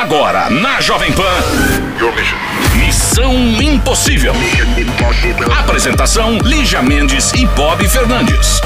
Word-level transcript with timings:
Agora, 0.00 0.48
na 0.48 0.80
Jovem 0.80 1.10
Pan. 1.12 1.24
Missão 2.76 3.34
Impossível. 3.60 4.32
Apresentação: 5.58 6.38
Lígia 6.38 6.80
Mendes 6.82 7.32
e 7.32 7.44
Bob 7.46 7.86
Fernandes. 7.88 8.60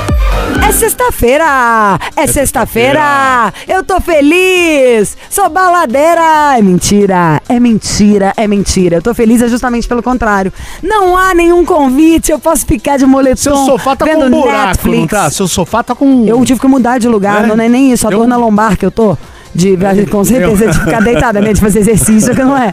É 0.66 0.72
sexta-feira! 0.72 1.98
É 2.16 2.26
sexta-feira! 2.26 3.52
Eu 3.66 3.82
tô 3.82 4.00
feliz! 4.00 5.16
Sou 5.30 5.48
baladeira! 5.48 6.56
É 6.58 6.62
mentira! 6.62 7.40
É 7.48 7.58
mentira! 7.58 8.32
É 8.36 8.46
mentira! 8.46 8.96
Eu 8.96 9.02
tô 9.02 9.14
feliz 9.14 9.40
é 9.42 9.48
justamente 9.48 9.88
pelo 9.88 10.02
contrário. 10.02 10.52
Não 10.82 11.16
há 11.16 11.32
nenhum 11.34 11.64
convite, 11.64 12.30
eu 12.30 12.38
posso 12.38 12.66
ficar 12.66 12.98
de 12.98 13.06
moletom 13.06 13.36
Seu 13.36 13.56
sofá 13.56 13.96
tá 13.96 14.04
vendo 14.04 14.20
com 14.20 14.26
um 14.26 14.30
buraco, 14.42 14.66
Netflix. 14.68 14.98
não 15.00 15.06
tá? 15.06 15.30
Seu 15.30 15.48
sofá 15.48 15.82
tá 15.82 15.94
com... 15.94 16.24
Eu 16.26 16.44
tive 16.44 16.60
que 16.60 16.66
mudar 16.66 16.98
de 16.98 17.08
lugar, 17.08 17.44
É? 17.44 17.46
não 17.46 17.62
é 17.62 17.68
nem 17.68 17.92
isso, 17.92 18.06
a 18.06 18.10
Eu- 18.12 18.18
dor 18.20 18.28
na 18.28 18.36
lombar 18.36 18.76
que 18.76 18.84
eu 18.86 18.90
tô. 18.90 19.16
De, 19.54 19.76
com 20.10 20.24
certeza, 20.24 20.68
de 20.68 20.78
ficar 20.78 21.02
deitada 21.02 21.40
mesmo, 21.40 21.54
de 21.56 21.60
fazer 21.60 21.80
exercício, 21.80 22.34
que 22.34 22.42
não 22.42 22.56
é. 22.56 22.72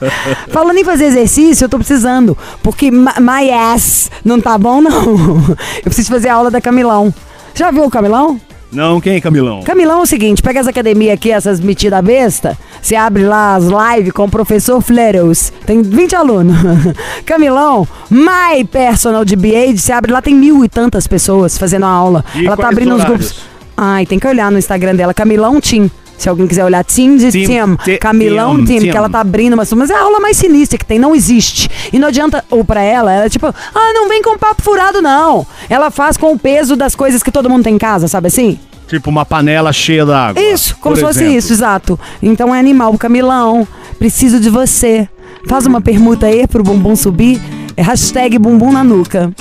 Falando 0.49 0.77
em 0.77 0.83
fazer 0.83 1.05
exercício, 1.05 1.65
eu 1.65 1.69
tô 1.69 1.77
precisando. 1.77 2.37
Porque 2.63 2.89
my 2.89 3.51
ass 3.73 4.09
não 4.23 4.39
tá 4.39 4.57
bom, 4.57 4.81
não. 4.81 5.55
Eu 5.77 5.83
preciso 5.83 6.09
fazer 6.09 6.29
a 6.29 6.35
aula 6.35 6.49
da 6.49 6.61
Camilão. 6.61 7.13
Já 7.53 7.71
viu 7.71 7.83
o 7.83 7.89
Camilão? 7.89 8.39
Não, 8.71 9.01
quem 9.01 9.15
é 9.15 9.21
Camilão? 9.21 9.63
Camilão 9.63 9.99
é 9.99 10.03
o 10.03 10.05
seguinte, 10.05 10.43
pega 10.43 10.59
as 10.59 10.67
academias 10.67 11.15
aqui, 11.15 11.31
essas 11.31 11.59
metidas 11.59 12.05
besta, 12.05 12.55
você 12.79 12.95
abre 12.95 13.23
lá 13.23 13.55
as 13.55 13.63
lives 13.65 14.13
com 14.13 14.25
o 14.25 14.29
professor 14.29 14.79
Fleros, 14.79 15.51
tem 15.65 15.81
20 15.81 16.15
alunos. 16.15 16.55
Camilão, 17.25 17.87
my 18.11 18.63
personal 18.71 19.25
DBA, 19.25 19.75
você 19.75 19.91
abre 19.91 20.11
lá, 20.11 20.21
tem 20.21 20.35
mil 20.35 20.63
e 20.63 20.69
tantas 20.69 21.07
pessoas 21.07 21.57
fazendo 21.57 21.87
a 21.87 21.89
aula. 21.89 22.23
E 22.35 22.45
Ela 22.45 22.55
tá 22.55 22.69
abrindo 22.69 22.93
os 22.93 23.01
horários? 23.01 23.31
grupos. 23.31 23.49
Ai, 23.75 24.05
tem 24.05 24.19
que 24.19 24.27
olhar 24.27 24.51
no 24.51 24.59
Instagram 24.59 24.93
dela, 24.93 25.15
Camilão 25.15 25.59
Tim. 25.59 25.89
Se 26.19 26.29
alguém 26.29 26.45
quiser 26.45 26.65
olhar, 26.65 26.83
Tim 26.83 27.15
de 27.17 27.31
Tim, 27.31 27.45
Tim. 27.45 27.75
Ti- 27.83 27.97
Camilão 27.97 28.57
Tim, 28.57 28.65
Tim, 28.65 28.79
Tim. 28.81 28.91
que 28.91 28.97
ela 28.97 29.09
tá 29.09 29.21
abrindo 29.21 29.53
uma 29.53 29.63
Mas 29.77 29.89
é 29.89 29.95
a 29.95 30.01
aula 30.01 30.19
mais 30.19 30.37
sinistra 30.37 30.77
que 30.77 30.85
tem, 30.85 30.99
não 30.99 31.15
existe. 31.15 31.69
E 31.91 31.97
não 31.97 32.09
adianta, 32.09 32.43
ou 32.51 32.63
pra 32.63 32.81
ela, 32.83 33.11
ela 33.11 33.25
é 33.25 33.29
tipo, 33.29 33.47
ah, 33.47 33.93
não 33.93 34.07
vem 34.09 34.21
com 34.21 34.37
papo 34.37 34.61
furado, 34.61 35.01
não. 35.01 35.47
Ela 35.69 35.89
faz 35.89 36.17
com 36.17 36.33
o 36.33 36.37
peso 36.37 36.75
das 36.75 36.93
coisas 36.93 37.23
que 37.23 37.31
todo 37.31 37.49
mundo 37.49 37.63
tem 37.63 37.75
em 37.75 37.77
casa, 37.79 38.07
sabe 38.07 38.27
assim? 38.27 38.59
Tipo 38.87 39.09
uma 39.09 39.25
panela 39.25 39.71
cheia 39.71 40.05
d'água. 40.05 40.41
Isso, 40.41 40.75
como 40.81 40.95
se 40.95 41.01
fosse 41.01 41.19
exemplo. 41.19 41.37
isso, 41.37 41.53
exato. 41.53 41.99
Então 42.21 42.53
é 42.53 42.59
animal, 42.59 42.97
Camilão. 42.97 43.67
Preciso 43.97 44.39
de 44.39 44.49
você. 44.49 45.07
Faz 45.47 45.65
uma 45.65 45.79
permuta 45.79 46.25
aí 46.25 46.45
pro 46.47 46.63
bumbum 46.63 46.95
subir. 46.95 47.39
É 47.77 47.81
hashtag 47.81 48.37
bumbum 48.37 48.71
na 48.73 48.83
nuca. 48.83 49.31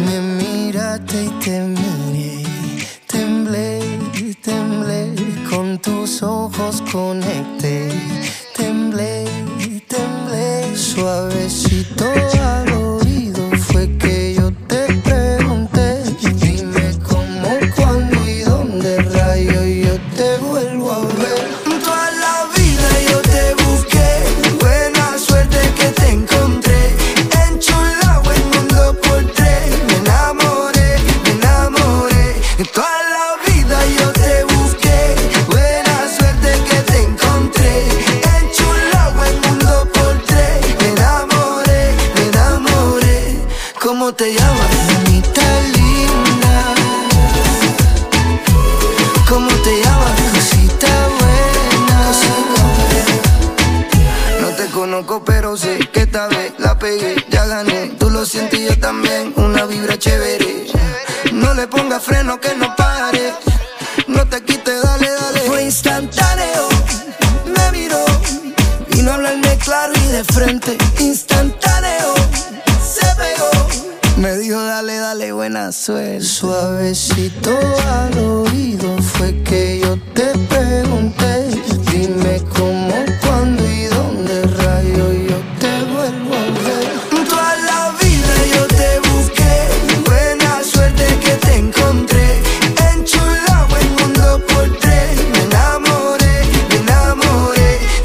Me 0.00 0.20
miraste 0.20 1.16
y 1.24 1.30
te 1.40 1.50
miré, 1.60 2.03
tus 5.84 6.22
ojos 6.22 6.82
conecté, 6.90 7.90
temblé, 8.56 9.24
temblé, 9.86 10.74
suavecito 10.74 12.33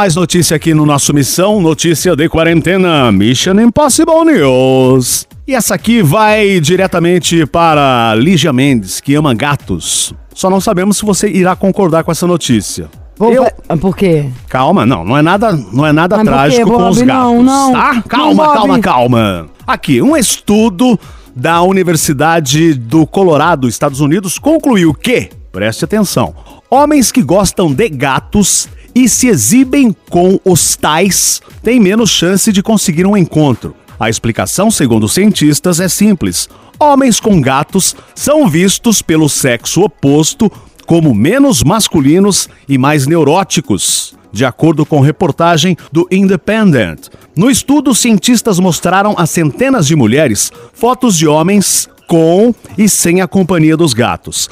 mais 0.00 0.14
notícia 0.16 0.56
aqui 0.56 0.72
no 0.72 0.86
nosso 0.86 1.12
Missão, 1.12 1.60
notícia 1.60 2.16
de 2.16 2.26
quarentena, 2.26 3.12
Mission 3.12 3.60
Impossible 3.60 4.24
News. 4.24 5.28
E 5.46 5.54
essa 5.54 5.74
aqui 5.74 6.02
vai 6.02 6.58
diretamente 6.58 7.44
para 7.44 8.14
Lígia 8.16 8.50
Mendes, 8.50 8.98
que 8.98 9.14
ama 9.14 9.34
gatos. 9.34 10.14
Só 10.34 10.48
não 10.48 10.58
sabemos 10.58 10.96
se 10.96 11.04
você 11.04 11.28
irá 11.28 11.54
concordar 11.54 12.02
com 12.02 12.10
essa 12.10 12.26
notícia. 12.26 12.88
Vou 13.18 13.30
Eu- 13.30 13.46
Ah, 13.68 13.76
Por 13.76 13.94
quê? 13.94 14.24
Calma, 14.48 14.86
não, 14.86 15.04
não 15.04 15.18
é 15.18 15.20
nada, 15.20 15.52
não 15.70 15.84
é 15.84 15.92
nada 15.92 16.16
Mas 16.16 16.24
trágico 16.26 16.64
quê, 16.70 16.76
com 16.76 16.88
os 16.88 16.96
gatos, 17.02 17.06
Não, 17.22 17.42
não. 17.42 17.72
tá? 17.72 17.92
Não, 17.96 18.02
Calma, 18.04 18.44
Bob. 18.46 18.54
calma, 18.56 18.78
calma. 18.80 19.46
Aqui, 19.66 20.00
um 20.00 20.16
estudo 20.16 20.98
da 21.36 21.60
Universidade 21.60 22.72
do 22.72 23.06
Colorado, 23.06 23.68
Estados 23.68 24.00
Unidos, 24.00 24.38
concluiu 24.38 24.94
que, 24.94 25.28
preste 25.52 25.84
atenção, 25.84 26.34
homens 26.70 27.12
que 27.12 27.20
gostam 27.22 27.70
de 27.70 27.86
gatos 27.90 28.66
e 28.94 29.08
se 29.08 29.28
exibem 29.28 29.94
com 30.08 30.38
os 30.44 30.76
tais 30.76 31.40
têm 31.62 31.80
menos 31.80 32.10
chance 32.10 32.52
de 32.52 32.62
conseguir 32.62 33.06
um 33.06 33.16
encontro. 33.16 33.74
A 33.98 34.08
explicação, 34.08 34.70
segundo 34.70 35.04
os 35.04 35.12
cientistas, 35.12 35.78
é 35.78 35.88
simples. 35.88 36.48
Homens 36.78 37.20
com 37.20 37.40
gatos 37.40 37.94
são 38.14 38.48
vistos 38.48 39.02
pelo 39.02 39.28
sexo 39.28 39.82
oposto 39.82 40.50
como 40.86 41.14
menos 41.14 41.62
masculinos 41.62 42.48
e 42.68 42.78
mais 42.78 43.06
neuróticos. 43.06 44.18
de 44.32 44.44
acordo 44.44 44.86
com 44.86 45.00
reportagem 45.00 45.76
do 45.90 46.06
Independent. 46.10 47.08
No 47.36 47.50
estudo, 47.50 47.94
cientistas 47.94 48.60
mostraram 48.60 49.14
a 49.18 49.26
centenas 49.26 49.86
de 49.86 49.96
mulheres 49.96 50.52
fotos 50.72 51.16
de 51.16 51.26
homens 51.26 51.88
com 52.06 52.54
e 52.76 52.88
sem 52.88 53.20
a 53.20 53.28
companhia 53.28 53.76
dos 53.76 53.92
gatos. 53.92 54.48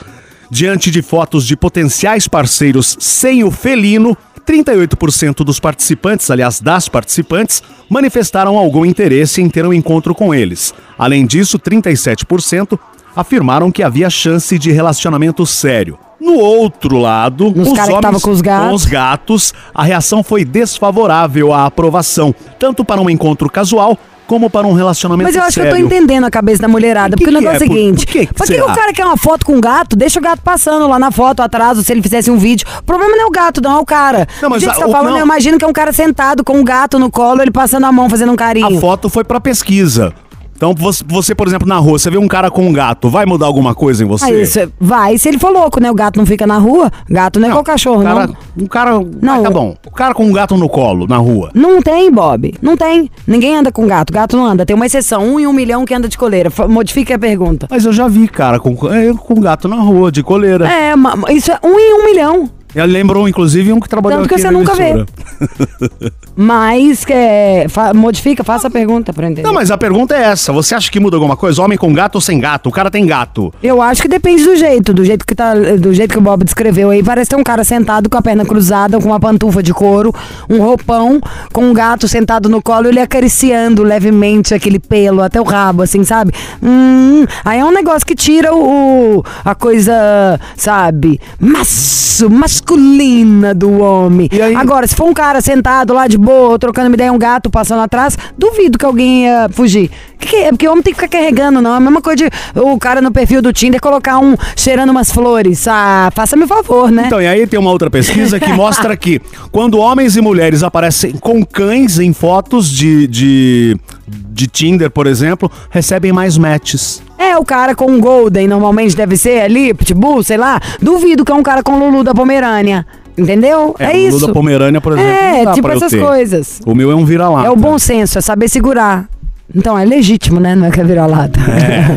Diante 0.51 0.91
de 0.91 1.03
fotos 1.03 1.47
de 1.47 1.57
potenciais 1.57 2.27
parceiros 2.27 2.97
sem 2.99 3.45
o 3.45 3.51
felino, 3.51 4.17
38% 4.47 5.45
dos 5.45 5.61
participantes, 5.61 6.31
aliás, 6.31 6.59
das 6.59 6.89
participantes, 6.89 7.63
manifestaram 7.89 8.57
algum 8.57 8.85
interesse 8.85 9.43
em 9.43 9.49
ter 9.51 9.67
um 9.67 9.75
encontro 9.75 10.15
com 10.15 10.35
eles. 10.35 10.73
Além 10.99 11.27
disso, 11.27 11.59
37% 11.59 12.79
afirmaram 13.15 13.71
que 13.71 13.83
havia 13.83 14.09
chance 14.09 14.59
de 14.59 14.71
relacionamento 14.71 15.45
sério. 15.45 15.99
No 16.19 16.35
outro 16.35 16.97
lado, 16.97 17.51
Nos 17.51 17.69
os 17.69 17.79
homens 17.79 18.23
com 18.23 18.31
os 18.31 18.43
com 18.43 18.73
os 18.73 18.85
gatos, 18.85 19.55
a 19.75 19.85
reação 19.85 20.23
foi 20.23 20.45
desfavorável 20.45 21.53
à 21.53 21.67
aprovação, 21.67 22.35
tanto 22.59 22.85
para 22.85 23.01
um 23.01 23.11
encontro 23.11 23.51
casual 23.51 23.99
como 24.29 24.49
para 24.51 24.67
um 24.67 24.73
relacionamento 24.75 25.27
Mas 25.27 25.35
eu 25.35 25.43
acho 25.43 25.55
sério. 25.55 25.73
que 25.75 25.77
eu 25.77 25.81
tô 25.81 25.87
entendendo 25.87 26.23
a 26.25 26.31
cabeça 26.31 26.63
da 26.63 26.69
mulherada. 26.69 27.17
Que 27.17 27.25
porque 27.25 27.35
o 27.37 27.39
que 27.41 27.45
negócio 27.45 27.65
é 27.65 27.67
é? 27.67 27.67
o 27.67 27.69
Por- 27.71 27.75
seguinte: 27.77 28.07
por 28.07 28.13
que 28.13 28.27
que 28.27 28.35
que 28.35 28.47
será? 28.47 28.67
o 28.67 28.75
cara 28.75 28.93
quer 28.93 29.05
uma 29.07 29.17
foto 29.17 29.45
com 29.47 29.57
o 29.57 29.61
gato? 29.61 29.97
Deixa 29.97 30.21
o 30.21 30.23
gato 30.23 30.43
passando 30.43 30.87
lá 30.87 30.99
na 30.99 31.11
foto, 31.11 31.41
atrás, 31.41 31.79
ou 31.79 31.83
se 31.83 31.91
ele 31.91 32.03
fizesse 32.03 32.31
um 32.31 32.37
vídeo. 32.37 32.67
O 32.79 32.83
problema 32.85 33.17
não 33.17 33.25
é 33.25 33.27
o 33.27 33.31
gato, 33.31 33.61
não, 33.63 33.79
é 33.79 33.81
o 33.81 33.85
cara. 33.87 34.29
Não, 34.43 34.51
mas 34.51 34.63
o 34.63 34.67
a- 34.69 34.73
que 34.73 34.77
você 34.79 34.85
o- 34.85 34.87
tá 34.87 34.93
falando, 34.93 35.11
não. 35.13 35.19
eu 35.19 35.25
imagino 35.25 35.59
que 35.59 35.65
é 35.65 35.69
um 35.69 35.73
cara 35.73 35.93
sentado 35.93 36.45
com 36.45 36.59
um 36.59 36.63
gato 36.63 36.99
no 36.99 37.11
colo, 37.11 37.41
ele 37.43 37.51
passando 37.51 37.87
a 37.87 37.91
mão, 37.91 38.09
fazendo 38.11 38.31
um 38.31 38.37
carinho. 38.37 38.77
A 38.77 38.81
foto 38.81 39.09
foi 39.09 39.25
para 39.25 39.41
pesquisa. 39.41 40.13
Então, 40.59 40.75
você, 41.07 41.37
por 41.37 41.47
exemplo, 41.47 41.69
na 41.69 41.77
rua, 41.77 42.01
você 42.01 42.11
vê 42.11 42.19
um 42.19 42.27
cara 42.27 42.51
com 42.51 42.67
um 42.67 42.73
gato, 42.73 43.09
vai 43.09 43.25
mudar 43.25 43.47
alguma 43.47 43.77
coisa 43.77 44.03
em 44.03 44.09
você? 44.09 44.25
Aí, 44.25 44.43
é- 44.43 44.69
vai, 44.81 45.17
se 45.17 45.29
ele 45.29 45.39
for 45.39 45.53
louco, 45.53 45.81
né? 45.81 45.89
O 45.89 45.95
gato 45.95 46.17
não 46.19 46.27
fica 46.27 46.49
na 46.49 46.59
rua, 46.59 46.91
gato 47.09 47.39
não 47.39 47.47
é 47.47 47.51
igual 47.51 47.63
cachorro, 47.63 48.01
um 48.01 48.05
cara, 48.05 48.27
não. 48.27 48.65
Um 48.65 48.67
cara. 48.67 48.91
Não. 49.23 49.35
Ah, 49.35 49.41
tá 49.43 49.51
bom. 49.51 49.77
O 49.87 49.91
cara 49.93 50.13
com 50.15 50.25
um 50.25 50.33
gato 50.33 50.57
no 50.57 50.69
colo, 50.69 51.07
na 51.07 51.17
rua. 51.17 51.53
Não 51.55 51.81
tem, 51.81 52.11
Bob. 52.11 52.55
Não 52.61 52.77
tem. 52.77 53.09
Ninguém 53.25 53.55
anda 53.57 53.71
com 53.71 53.87
gato. 53.87 54.13
Gato 54.13 54.37
não 54.37 54.47
anda. 54.47 54.67
Tem 54.67 54.75
uma 54.75 54.85
exceção. 54.87 55.23
Um 55.25 55.39
em 55.39 55.47
um 55.47 55.53
milhão 55.53 55.85
que 55.85 55.95
anda 55.95 56.09
de 56.09 56.19
coleira. 56.19 56.51
Modifique 56.69 57.13
a 57.13 57.19
pergunta. 57.19 57.69
Mas 57.71 57.85
eu 57.85 57.93
já 57.93 58.09
vi, 58.09 58.27
cara, 58.27 58.59
com, 58.59 58.71
é, 58.93 59.15
com 59.15 59.41
gato 59.41 59.69
na 59.69 59.77
rua, 59.77 60.11
de 60.11 60.25
coleira. 60.25 60.69
É, 60.69 60.93
isso 61.33 61.53
é 61.53 61.59
um 61.63 61.79
em 61.79 62.01
um 62.01 62.05
milhão. 62.05 62.51
E 62.75 62.83
lembrou, 62.87 63.29
inclusive, 63.29 63.73
um 63.73 63.81
que 63.81 63.89
trabalhou 63.89 64.19
Tanto 64.21 64.29
que 64.29 64.35
aqui 64.35 64.43
você 64.43 64.51
na 64.51 64.59
nunca 64.59 64.75
vê. 64.75 64.91
emissora. 64.91 65.07
Mas, 66.37 67.05
é, 67.09 67.67
fa- 67.69 67.93
modifica, 67.93 68.45
faça 68.45 68.69
a 68.69 68.71
pergunta 68.71 69.13
pra 69.13 69.27
entender. 69.27 69.43
Não, 69.43 69.53
mas 69.53 69.71
a 69.73 69.77
pergunta 69.79 70.15
é 70.15 70.23
essa. 70.23 70.53
Você 70.53 70.73
acha 70.75 70.89
que 70.91 71.01
muda 71.01 71.17
alguma 71.17 71.37
coisa? 71.37 71.61
Homem 71.61 71.77
com 71.77 71.93
gato 71.93 72.15
ou 72.17 72.21
sem 72.21 72.39
gato? 72.39 72.69
O 72.69 72.73
cara 72.73 72.91
tem 72.93 73.05
gato. 73.05 73.53
Eu 73.61 73.83
acho 73.83 74.01
que 74.03 74.07
depende 74.09 74.45
do 74.45 74.55
jeito, 74.55 74.95
do 74.95 75.05
jeito 75.05 75.27
que 75.27 75.35
tá, 75.35 75.55
do 75.55 75.93
jeito 75.93 76.13
que 76.13 76.19
o 76.19 76.21
Bob 76.23 76.45
descreveu 76.45 76.91
aí. 76.91 77.03
Parece 77.03 77.31
ter 77.31 77.37
um 77.37 77.43
cara 77.43 77.65
sentado 77.65 78.09
com 78.09 78.17
a 78.17 78.23
perna 78.23 78.45
cruzada, 78.45 79.01
com 79.01 79.07
uma 79.09 79.19
pantufa 79.19 79.61
de 79.63 79.75
couro, 79.75 80.15
um 80.49 80.59
roupão, 80.61 81.21
com 81.53 81.65
um 81.65 81.73
gato 81.73 82.07
sentado 82.07 82.49
no 82.49 82.63
colo, 82.63 82.87
ele 82.87 83.01
acariciando 83.01 83.83
levemente 83.83 84.55
aquele 84.55 84.79
pelo 84.79 85.23
até 85.23 85.41
o 85.41 85.45
rabo, 85.45 85.83
assim, 85.83 86.05
sabe? 86.05 86.33
Hum, 86.63 87.25
aí 87.45 87.59
é 87.59 87.65
um 87.65 87.73
negócio 87.73 88.07
que 88.07 88.15
tira 88.15 88.55
o, 88.55 89.17
o- 89.19 89.25
a 89.45 89.57
coisa, 89.57 90.39
sabe, 90.57 91.21
maço, 91.41 92.31
masculina 92.59 93.55
do 93.55 93.79
homem. 93.79 94.29
Agora, 94.57 94.87
se 94.87 94.95
for 94.95 95.09
um 95.09 95.15
cara 95.15 95.41
sentado 95.41 95.95
lá 95.95 96.07
de 96.07 96.19
boa, 96.19 96.59
trocando 96.59 96.89
uma 96.89 96.95
ideia, 96.95 97.13
um 97.13 97.19
gato 97.19 97.49
passando 97.49 97.81
atrás, 97.81 98.19
duvido 98.37 98.79
que 98.79 98.85
alguém 98.85 99.25
ia 99.25 99.49
fugir. 99.51 99.91
Que 100.19 100.29
que 100.29 100.37
é? 100.37 100.51
Porque 100.51 100.67
homem 100.67 100.83
tem 100.83 100.93
que 100.93 101.01
ficar 101.01 101.19
carregando, 101.19 101.61
não. 101.61 101.75
É 101.75 101.77
a 101.77 101.81
mesma 101.81 102.03
coisa 102.03 102.17
de 102.25 102.61
o 102.61 102.79
cara 102.79 103.01
no 103.01 103.13
perfil 103.13 103.41
do 103.41 103.53
Tinder 103.53 103.81
colocar 103.81 104.19
um 104.19 104.37
cheirando 104.57 104.91
umas 104.91 105.13
flores. 105.13 105.67
Ah, 105.69 106.11
faça-me 106.15 106.45
o 106.45 106.49
favor, 106.49 106.91
né? 106.91 107.05
Então, 107.07 107.21
e 107.23 107.27
aí 107.27 107.47
tem 107.47 107.59
uma 107.59 107.71
outra 107.71 107.89
pesquisa 107.91 108.41
que 108.41 108.51
mostra 108.53 108.97
que 108.97 109.21
quando 109.53 109.79
homens 109.79 110.17
e 110.17 110.21
mulheres 110.21 110.63
aparecem 110.63 111.13
com 111.13 111.45
cães 111.45 111.99
em 111.99 112.13
fotos 112.13 112.69
de, 112.69 113.07
de, 113.07 113.77
de 114.07 114.47
Tinder, 114.49 114.91
por 114.91 115.07
exemplo, 115.07 115.51
recebem 115.71 116.13
mais 116.13 116.37
matches. 116.37 117.03
É, 117.19 117.37
o 117.37 117.45
cara 117.45 117.75
com 117.75 117.91
um 117.91 118.01
Golden, 118.01 118.47
normalmente 118.47 118.97
deve 118.97 119.17
ser 119.17 119.41
ali, 119.41 119.75
Pitbull, 119.75 120.23
sei 120.23 120.37
lá. 120.37 120.61
Duvido 120.81 121.25
que 121.25 121.33
é 121.33 121.35
um 121.35 121.43
cara 121.43 121.63
com 121.63 121.79
Lulu 121.79 122.05
da 122.05 122.15
Pomerânia. 122.15 122.87
Entendeu? 123.17 123.75
É, 123.79 123.89
o 123.89 123.97
isso. 123.97 124.17
Lulu 124.17 124.27
da 124.29 124.33
Pomerânia, 124.33 124.81
por 124.81 124.93
exemplo. 124.93 125.11
É, 125.11 125.39
não 125.39 125.45
dá 125.47 125.53
tipo 125.53 125.67
pra 125.67 125.75
eu 125.75 125.79
essas 125.79 125.91
ter. 125.91 126.01
coisas. 126.01 126.61
O 126.65 126.75
meu 126.75 126.93
é 126.93 126.95
um 126.95 127.05
vira-lata. 127.05 127.49
É 127.49 127.51
o 127.51 127.57
bom 127.57 127.77
senso, 127.79 128.17
é 128.19 128.21
saber 128.21 128.49
segurar. 128.49 129.09
Então, 129.53 129.77
é 129.77 129.85
legítimo, 129.85 130.39
né? 130.39 130.55
Não 130.55 130.67
é 130.67 130.71
que 130.71 130.81
é 130.81 130.85
vira-lata. 130.85 131.41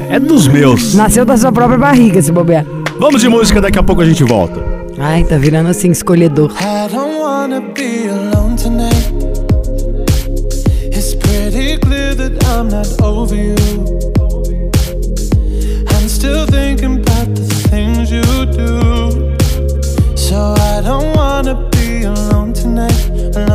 É, 0.09 0.15
é 0.15 0.19
dos 0.19 0.47
meus. 0.47 0.95
Nasceu 0.95 1.23
da 1.23 1.37
sua 1.37 1.51
própria 1.51 1.77
barriga, 1.77 2.19
se 2.21 2.31
bobear. 2.31 2.65
Vamos 2.99 3.21
de 3.21 3.29
música, 3.29 3.61
daqui 3.61 3.77
a 3.77 3.83
pouco 3.83 4.01
a 4.01 4.05
gente 4.05 4.23
volta. 4.23 4.59
Ai, 4.97 5.23
tá 5.23 5.37
virando 5.37 5.69
assim, 5.69 5.91
escolhedor. 5.91 6.51
I 6.59 6.91
don't 6.91 7.19
wanna 7.19 7.61
be 7.61 8.07
alone 8.09 8.55
tonight. 8.55 9.11
It's 10.91 11.13
pretty 11.15 11.77
clear 11.79 12.15
that 12.15 12.33
I'm 12.45 12.69
not 12.69 12.87
over 13.03 13.35
you. 13.35 13.55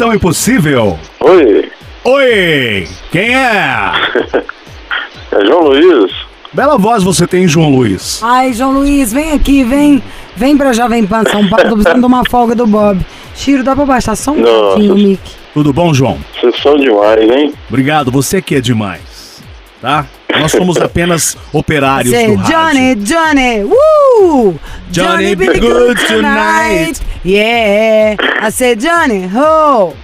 Missão 0.00 0.14
Impossível? 0.14 0.98
Oi, 1.20 1.70
Oi! 2.04 2.88
Quem 3.12 3.36
é? 3.36 3.92
é 5.30 5.44
João 5.44 5.64
Luiz. 5.64 6.10
Bela 6.54 6.78
voz 6.78 7.02
você 7.02 7.26
tem, 7.26 7.46
João 7.46 7.68
Luiz. 7.68 8.18
Ai, 8.22 8.54
João 8.54 8.72
Luiz, 8.72 9.12
vem 9.12 9.32
aqui, 9.32 9.62
vem. 9.62 10.02
Vem 10.34 10.56
pra 10.56 10.72
Jovem 10.72 11.06
Pan 11.06 11.22
São 11.30 11.46
Paulo, 11.46 11.68
tô 11.68 11.74
precisando 11.74 12.00
de 12.00 12.06
uma 12.06 12.24
folga 12.30 12.54
do 12.54 12.66
Bob. 12.66 12.98
Chiro, 13.34 13.62
dá 13.62 13.76
pra 13.76 13.84
baixar 13.84 14.16
só 14.16 14.30
um 14.30 14.40
Nossa. 14.40 14.52
pouquinho, 14.52 14.94
Mick. 14.94 15.20
Tudo 15.52 15.70
bom, 15.70 15.92
João? 15.92 16.18
Vocês 16.40 16.56
são 16.62 16.76
demais, 16.78 17.30
hein? 17.30 17.52
Obrigado, 17.68 18.10
você 18.10 18.40
que 18.40 18.54
é 18.54 18.60
demais. 18.62 19.42
Tá? 19.82 20.06
Nós 20.40 20.50
somos 20.50 20.78
apenas 20.80 21.36
operários 21.52 22.14
Say, 22.14 22.26
do 22.26 22.36
rádio. 22.36 22.56
Johnny, 22.56 22.94
Johnny, 22.94 23.64
woo! 23.64 24.58
Johnny, 24.90 25.36
be 25.36 25.46
good 25.58 26.06
tonight. 26.06 26.98
Yeah, 27.24 28.16
I 28.42 28.50
said, 28.50 28.80
Johnny, 28.80 29.26
ho! 29.26 29.94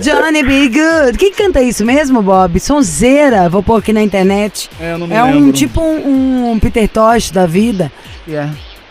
Johnny 0.00 0.42
be 0.42 0.68
good. 0.68 1.18
Quem 1.18 1.32
canta 1.32 1.60
isso 1.62 1.84
mesmo, 1.84 2.22
Bob? 2.22 2.58
Sonzeira. 2.60 3.48
Vou 3.48 3.62
pôr 3.62 3.76
aqui 3.78 3.92
na 3.92 4.02
internet. 4.02 4.70
É, 4.80 4.92
eu 4.92 4.98
não 4.98 5.06
me 5.06 5.14
É 5.14 5.22
um 5.24 5.34
lembro. 5.34 5.52
tipo 5.52 5.80
um, 5.80 6.52
um 6.52 6.58
Peter 6.58 6.88
Tosh 6.88 7.30
da 7.30 7.46
vida. 7.46 7.90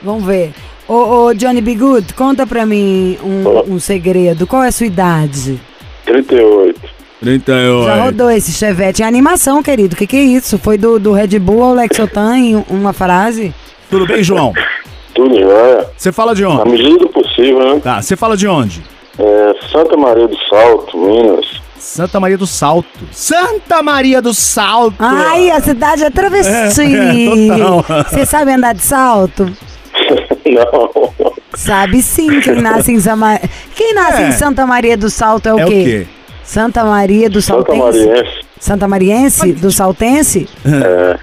Vamos 0.01 0.23
ver. 0.25 0.53
Ô, 0.87 1.27
ô, 1.27 1.33
Johnny 1.33 1.61
Be 1.61 1.75
Good, 1.75 2.13
conta 2.13 2.45
pra 2.45 2.65
mim 2.65 3.17
um, 3.23 3.73
um 3.75 3.79
segredo. 3.79 4.45
Qual 4.45 4.63
é 4.63 4.67
a 4.67 4.71
sua 4.71 4.87
idade? 4.87 5.59
38. 6.05 6.79
38. 7.21 7.85
Já 7.85 8.03
rodou 8.03 8.29
esse 8.29 8.51
chevette. 8.51 9.01
É 9.01 9.05
animação, 9.05 9.63
querido. 9.63 9.95
O 9.95 9.97
que, 9.97 10.05
que 10.07 10.17
é 10.17 10.23
isso? 10.23 10.57
Foi 10.57 10.77
do, 10.77 10.99
do 10.99 11.13
Red 11.13 11.39
Bull 11.39 11.63
ao 11.63 11.73
Lexotan 11.73 12.37
em 12.37 12.65
uma 12.69 12.91
frase? 12.93 13.53
Tudo 13.89 14.05
bem, 14.05 14.23
João? 14.23 14.53
Tudo 15.23 15.39
jóia. 15.39 15.89
Você 15.97 16.11
fala 16.11 16.33
de 16.33 16.43
Na 16.43 16.49
onde? 16.49 16.71
medida 16.71 16.97
do 16.99 17.09
possível, 17.09 17.59
né? 17.75 17.79
Tá, 17.83 18.01
você 18.01 18.15
fala 18.15 18.35
de 18.37 18.47
onde? 18.47 18.81
É, 19.19 19.55
Santa 19.71 19.95
Maria 19.97 20.27
do 20.27 20.37
Salto, 20.49 20.97
Minas. 20.97 21.45
Santa 21.77 22.19
Maria 22.19 22.37
do 22.37 22.47
Salto. 22.47 22.87
Santa 23.11 23.81
Maria 23.83 24.21
do 24.21 24.33
Salto! 24.33 24.95
Ai, 24.99 25.49
a 25.51 25.59
cidade 25.59 26.03
é 26.03 26.09
travesti. 26.09 26.81
É, 26.95 27.49
total. 27.49 28.03
Você 28.09 28.25
sabe 28.25 28.51
andar 28.51 28.73
de 28.73 28.81
salto? 28.83 29.45
Não. 30.45 31.11
Sabe 31.53 32.01
sim, 32.01 32.39
quem 32.39 32.55
nasce 32.61 32.91
em 32.93 32.99
Santa 32.99 33.41
Quem 33.75 33.93
nasce 33.93 34.21
É. 34.21 34.27
em 34.29 34.31
Santa 34.31 34.65
Maria 34.65 34.95
do 34.95 35.09
Salto 35.09 35.47
é 35.47 35.53
o 35.53 35.59
É 35.59 35.65
o 35.65 35.67
quê? 35.67 35.83
quê? 35.83 36.07
Santa 36.43 36.83
Maria 36.83 37.29
do 37.29 37.41
Santa 37.41 37.73
Saltense? 37.73 38.07
Mariense. 38.07 38.33
Santa 38.59 38.87
Mariense? 38.87 39.53
Do 39.53 39.71
Saltense? 39.71 40.49
É. 40.65 41.17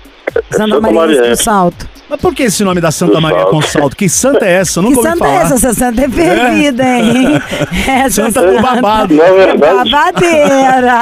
Santa, 0.51 0.75
Santa 0.75 0.81
Mariense 0.93 1.31
do. 1.31 1.37
Salto. 1.43 1.89
Mas 2.09 2.21
por 2.21 2.35
que 2.35 2.45
esse 2.45 2.65
nome 2.65 2.81
da 2.81 2.91
Santa 2.91 3.21
Maria 3.21 3.41
Salto. 3.41 3.51
com 3.51 3.63
Salto? 3.63 3.97
Que 3.97 4.09
santa 4.09 4.47
é 4.47 4.53
essa? 4.55 4.79
Eu 4.79 4.85
nunca 4.85 4.95
que 4.95 5.07
ouvi 5.07 5.11
santa 5.11 5.25
falar. 5.25 5.39
é 5.39 5.43
essa? 5.43 5.55
Essa 5.55 5.75
santa 5.75 6.03
é 6.03 6.09
fervida, 6.09 6.85
hein? 6.85 7.43
Essa 8.05 8.31
Santa 8.31 8.51
do 8.51 8.63
babado. 8.63 9.15
Na 9.15 9.25
é 9.25 9.33
verdade, 9.33 9.91
babadeira. 9.91 10.99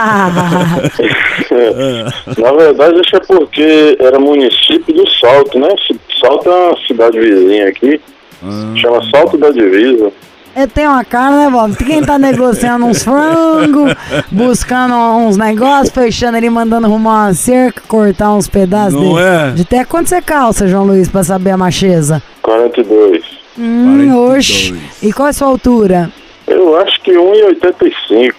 na 2.39 2.53
verdade, 2.53 3.01
que 3.03 3.17
é 3.17 3.21
porque 3.21 3.97
era 4.01 4.19
município 4.19 4.95
do 4.95 5.09
Salto, 5.11 5.59
né? 5.59 5.69
Salto 6.21 6.51
é 6.51 6.53
uma 6.53 6.87
cidade 6.87 7.21
vizinha 7.21 7.69
aqui. 7.69 8.01
Chama 8.77 9.03
Salto 9.11 9.39
da 9.39 9.51
Divisa. 9.51 10.13
Eu 10.57 10.67
tenho 10.67 10.91
uma 10.91 11.05
cara, 11.05 11.37
né, 11.37 11.51
Bob? 11.51 11.77
Quem 11.77 12.03
tá 12.03 12.19
negociando 12.19 12.87
uns 12.87 13.03
frangos, 13.05 13.95
buscando 14.33 14.95
uns 14.95 15.37
negócios, 15.37 15.91
fechando 15.91 16.39
ali, 16.39 16.49
mandando 16.49 16.87
arrumar 16.87 17.27
uma 17.27 17.35
cerca, 17.35 17.83
cortar 17.87 18.33
uns 18.33 18.49
pedaços 18.49 18.95
Não 18.95 19.15
de, 19.17 19.21
é? 19.21 19.51
de 19.51 19.63
até 19.63 19.85
quanto 19.85 20.09
você 20.09 20.23
calça, 20.23 20.67
João 20.67 20.85
Luiz, 20.85 21.09
pra 21.11 21.23
saber 21.23 21.51
a 21.51 21.59
macheza? 21.59 22.23
42. 22.41 23.23
Hum, 23.59 24.09
42. 24.09 24.39
oxe. 24.39 24.75
E 25.03 25.13
qual 25.13 25.27
é 25.27 25.31
a 25.31 25.35
sua 25.35 25.49
altura? 25.49 26.11
Eu 26.47 26.81
acho 26.81 27.03
que 27.03 27.13
1,85. 27.13 28.33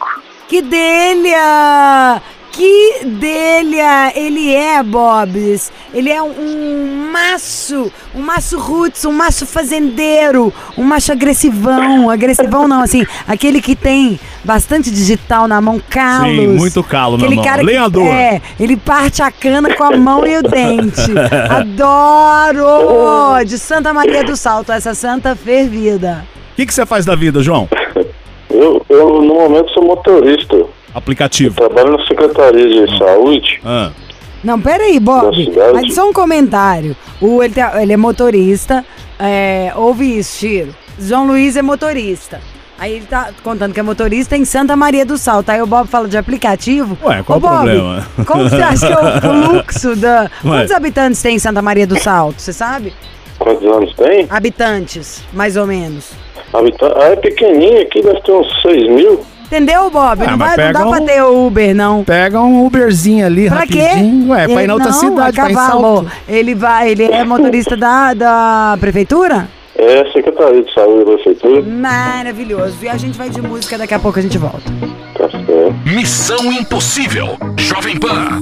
Que 0.47 0.61
delha! 0.61 2.21
Que 2.57 3.05
delha! 3.05 4.11
Ele 4.15 4.51
é, 4.51 4.81
Bobs. 4.81 5.71
Ele 5.93 6.09
é 6.09 6.19
um, 6.23 7.11
maço, 7.11 7.91
um 8.15 8.21
maço 8.21 8.57
roots, 8.57 9.05
um 9.05 9.11
maço 9.11 9.45
fazendeiro, 9.45 10.51
um 10.75 10.81
macho 10.83 11.11
agressivão. 11.11 12.09
Agressivão 12.09 12.67
não, 12.67 12.81
assim, 12.81 13.05
aquele 13.27 13.61
que 13.61 13.75
tem 13.75 14.19
bastante 14.43 14.89
digital 14.89 15.47
na 15.47 15.61
mão, 15.61 15.79
calos. 15.87 16.29
Sim, 16.35 16.47
muito 16.47 16.83
calo 16.83 17.15
na 17.17 17.25
Aquele 17.25 17.35
mão. 17.35 17.45
cara 17.45 17.59
que- 17.59 17.65
Lenhador. 17.67 18.07
é, 18.07 18.41
ele 18.59 18.75
parte 18.75 19.21
a 19.21 19.29
cana 19.29 19.75
com 19.75 19.83
a 19.83 19.95
mão 19.95 20.25
e 20.25 20.37
o 20.37 20.41
dente. 20.41 21.11
Adoro! 21.49 23.43
De 23.45 23.59
Santa 23.59 23.93
Maria 23.93 24.23
do 24.23 24.35
Salto, 24.35 24.71
essa 24.71 24.95
santa 24.95 25.35
fervida. 25.35 26.25
O 26.53 26.55
que, 26.55 26.65
que 26.65 26.73
você 26.73 26.87
faz 26.87 27.05
da 27.05 27.13
vida, 27.13 27.43
João? 27.43 27.69
Eu, 28.49 28.83
eu, 28.89 29.21
no 29.21 29.35
momento, 29.35 29.69
sou 29.73 29.83
motorista. 29.85 30.65
Aplicativo. 30.97 31.55
Trabalho 31.55 31.97
na 31.97 32.05
Secretaria 32.07 32.85
de 32.87 32.97
Saúde. 32.97 33.59
Ah. 33.65 33.91
Não, 34.43 34.59
peraí, 34.59 34.99
Bob. 34.99 35.31
Mas 35.73 35.93
só 35.93 36.09
um 36.09 36.13
comentário. 36.13 36.95
O, 37.21 37.41
ele, 37.43 37.53
tá- 37.53 37.81
ele 37.81 37.93
é 37.93 37.97
motorista. 37.97 38.83
É, 39.19 39.71
ouve 39.75 40.17
isso, 40.17 40.37
Chiro. 40.39 40.75
João 40.99 41.27
Luiz 41.27 41.55
é 41.55 41.61
motorista. 41.61 42.39
Aí 42.79 42.93
ele 42.93 43.05
tá 43.07 43.29
contando 43.43 43.73
que 43.73 43.79
é 43.79 43.83
motorista 43.83 44.37
em 44.37 44.45
Santa 44.45 44.75
Maria 44.75 45.03
do 45.05 45.17
Salto. 45.17 45.49
Aí 45.49 45.59
o 45.61 45.65
Bob 45.65 45.87
fala 45.87 46.07
de 46.07 46.15
aplicativo. 46.17 46.95
Ué, 47.03 47.23
qual 47.23 47.37
Ô, 47.37 47.39
o 47.39 47.41
Bob, 47.41 47.55
problema? 47.55 48.07
Como 48.25 48.43
você 48.49 48.55
acha 48.61 48.85
que 48.87 48.93
é 48.93 48.97
o 48.99 49.21
fluxo 49.53 49.95
da. 49.95 50.21
Ué. 50.23 50.29
Quantos 50.59 50.71
habitantes 50.71 51.21
tem 51.21 51.35
em 51.35 51.39
Santa 51.39 51.61
Maria 51.61 51.87
do 51.87 51.97
Salto? 51.99 52.39
Você 52.39 52.53
sabe? 52.53 52.93
Quantos 53.39 53.65
anos 53.67 53.93
tem? 53.95 54.27
Habitantes, 54.29 55.23
mais 55.33 55.57
ou 55.57 55.65
menos. 55.65 56.11
Habita- 56.53 56.93
Ah, 56.97 57.05
é 57.09 57.15
pequenininha 57.15 57.81
aqui, 57.81 58.01
deve 58.01 58.21
ter 58.21 58.31
uns 58.31 58.61
6 58.61 58.87
mil. 58.89 59.21
Entendeu, 59.47 59.89
Bob? 59.89 60.21
Ah, 60.23 60.31
não, 60.31 60.37
vai, 60.37 60.57
não 60.57 60.71
dá 60.73 60.79
pra 60.79 61.01
um- 61.01 61.05
ter 61.05 61.23
o 61.23 61.47
Uber, 61.47 61.73
não. 61.75 62.03
Pega 62.03 62.39
um 62.41 62.65
Uberzinho 62.65 63.25
ali 63.25 63.49
Pra 63.49 63.65
quê? 63.65 63.81
rapidinho. 63.81 64.29
Ué, 64.31 64.43
pra 64.43 64.51
ir 64.53 64.57
Ele- 64.57 64.67
na 64.67 64.73
outra 64.73 64.89
não, 64.91 64.99
cidade, 64.99 65.35
pra 65.37 65.49
ir. 65.51 65.53
Salto. 65.55 66.11
Ele 66.27 66.53
vai, 66.55 66.89
ele 66.91 67.03
é 67.05 67.23
motorista 67.23 67.77
da, 67.77 68.13
da 68.13 68.77
prefeitura? 68.79 69.47
É 69.79 70.03
Secretaria 70.11 70.63
de 70.63 70.73
Saúde 70.73 71.05
da 71.05 71.11
Prefeitura. 71.13 71.61
Maravilhoso. 71.61 72.77
E 72.81 72.89
a 72.89 72.97
gente 72.97 73.17
vai 73.17 73.29
de 73.29 73.41
música, 73.41 73.77
daqui 73.77 73.93
a 73.93 73.99
pouco 73.99 74.17
a 74.19 74.21
gente 74.21 74.37
volta. 74.37 74.63
Tá 75.17 75.29
certo. 75.29 75.75
Missão 75.85 76.51
Impossível. 76.51 77.37
Jovem 77.57 77.95
Pan. 77.97 78.41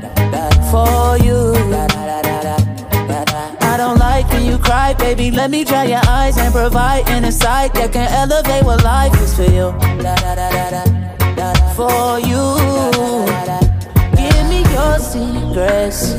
For 0.71 1.17
you. 1.17 1.53
I 3.61 3.75
don't 3.77 3.97
like 3.97 4.27
when 4.29 4.45
you 4.45 4.57
cry, 4.57 4.93
baby. 4.93 5.31
Let 5.31 5.51
me 5.51 5.63
dry 5.63 5.85
your 5.85 6.01
eyes 6.07 6.37
and 6.37 6.53
provide 6.53 7.09
an 7.09 7.25
insight 7.25 7.73
that 7.73 7.91
can 7.91 8.09
elevate 8.11 8.63
what 8.63 8.83
life 8.83 9.13
is 9.21 9.35
for 9.35 9.43
you. 9.43 9.71
For 11.75 12.19
you. 12.19 13.60
Secrets. 14.99 16.15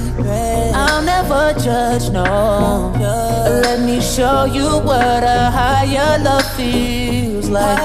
I'll 0.74 1.02
never 1.02 1.54
judge, 1.58 2.10
no. 2.10 2.92
Let 2.98 3.80
me 3.80 4.00
show 4.00 4.44
you 4.44 4.80
what 4.80 5.22
a 5.22 5.50
higher 5.50 6.18
love 6.22 6.44
feels 6.56 7.48
like. 7.48 7.78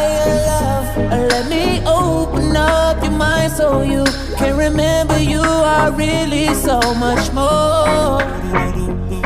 Let 0.98 1.48
me 1.50 1.82
open 1.86 2.56
up 2.56 3.02
your 3.04 3.12
mind 3.12 3.54
so 3.54 3.82
you 3.82 4.04
can 4.38 4.58
remember 4.58 5.18
you 5.20 5.42
are 5.42 5.92
really 5.92 6.54
so 6.54 6.80
much 6.96 7.32
more. 7.32 8.22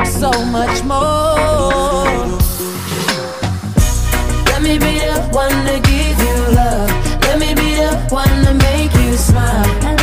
So 0.04 0.30
much 0.46 0.84
more. 0.84 2.04
Let 4.46 4.62
me 4.62 4.78
be 4.78 4.98
the 5.00 5.28
one 5.32 5.66
to 5.66 5.80
give 5.80 6.18
you 6.26 6.36
love. 6.54 6.90
Let 7.22 7.38
me 7.38 7.54
be 7.54 7.74
the 7.74 7.96
one 8.10 8.44
to 8.44 8.54
make 8.54 8.94
you 8.94 9.16
smile. 9.16 10.01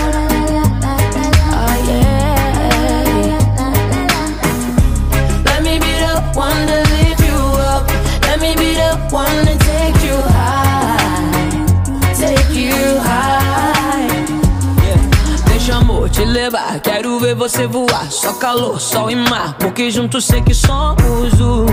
Levar. 16.30 16.80
Quero 16.80 17.20
ver 17.20 17.36
você 17.36 17.68
voar. 17.68 18.10
Só 18.10 18.34
calor, 18.34 18.80
sol 18.80 19.10
e 19.12 19.16
mar. 19.16 19.56
Porque 19.60 19.90
juntos 19.92 20.26
sei 20.26 20.42
que 20.42 20.54
somos 20.54 21.40
um. 21.40 21.66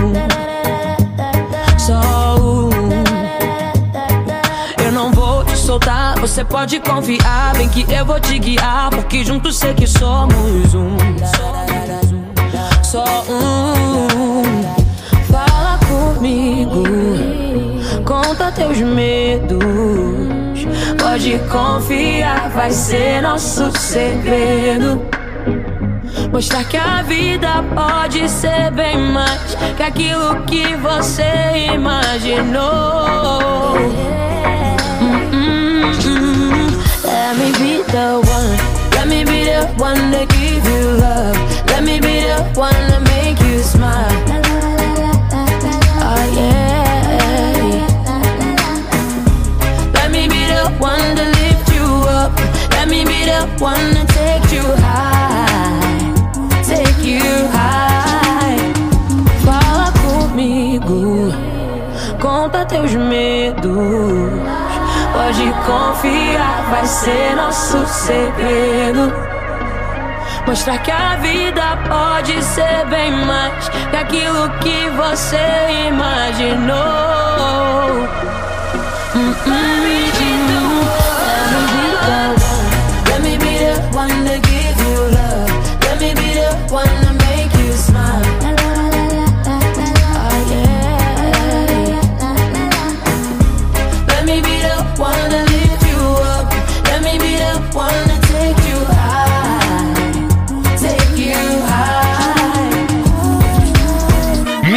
Só 1.77 2.35
um. 2.39 2.69
Eu 4.83 4.91
não 4.91 5.11
vou 5.11 5.43
te 5.45 5.57
soltar. 5.57 6.19
Você 6.19 6.43
pode 6.43 6.79
confiar. 6.79 7.55
Bem 7.57 7.69
que 7.69 7.85
eu 7.91 8.05
vou 8.05 8.19
te 8.19 8.37
guiar. 8.39 8.89
Porque 8.89 9.23
juntos 9.23 9.57
sei 9.57 9.73
que 9.73 9.87
somos 9.87 10.73
um. 10.73 10.97
Só 12.83 13.05
um. 13.29 14.43
Fala 15.31 15.79
comigo. 15.87 16.83
Conta 18.05 18.51
teus 18.51 18.77
medos. 18.79 19.67
Pode 20.99 21.39
confiar, 21.49 22.36
vai 22.49 22.71
ser 22.71 23.21
nosso 23.21 23.71
segredo. 23.77 25.01
Mostrar 26.31 26.63
que 26.65 26.77
a 26.77 27.01
vida 27.03 27.63
pode 27.75 28.29
ser 28.29 28.71
bem 28.71 28.97
mais 28.97 29.55
que 29.75 29.83
aquilo 29.83 30.41
que 30.45 30.75
você 30.75 31.71
imaginou. 31.73 32.67
Let 37.03 37.37
me 37.37 37.51
be 37.59 37.83
the 37.91 38.17
one. 38.17 38.57
Let 38.93 39.07
me 39.07 39.23
be 39.23 39.45
the 39.45 39.67
one 39.77 40.11
to 40.11 40.25
give 40.33 40.65
you 40.65 40.97
love. 40.99 41.37
Let 41.67 41.83
me 41.83 41.99
be 41.99 42.21
the 42.21 42.43
one 42.59 42.91
to 42.91 42.99
make 43.01 43.39
you 43.41 43.61
smile. 43.63 44.11
Oh 46.01 46.25
yeah. 46.35 46.67
Let 49.93 50.11
me 50.11 50.27
be 50.27 50.45
the 50.47 50.69
one 50.79 51.15
to. 51.15 51.36
One 53.59 53.93
to 53.93 54.05
take 54.07 54.53
you 54.53 54.63
high. 54.63 56.13
Take 56.63 57.03
you 57.03 57.47
high. 57.51 58.57
Fala 59.43 59.91
comigo. 59.91 61.33
Conta 62.21 62.65
teus 62.65 62.93
medos. 62.93 63.67
Pode 65.11 65.53
confiar, 65.65 66.67
vai 66.69 66.85
ser 66.85 67.35
nosso 67.35 67.85
segredo. 67.87 69.13
Mostrar 70.47 70.77
que 70.77 70.91
a 70.91 71.17
vida 71.17 71.77
pode 71.89 72.41
ser 72.41 72.85
bem 72.85 73.11
mais 73.25 73.67
que 73.67 73.95
aquilo 73.97 74.49
que 74.61 74.89
você 74.91 75.87
imaginou. 75.89 76.77
Let 79.45 79.79
me 79.83 80.06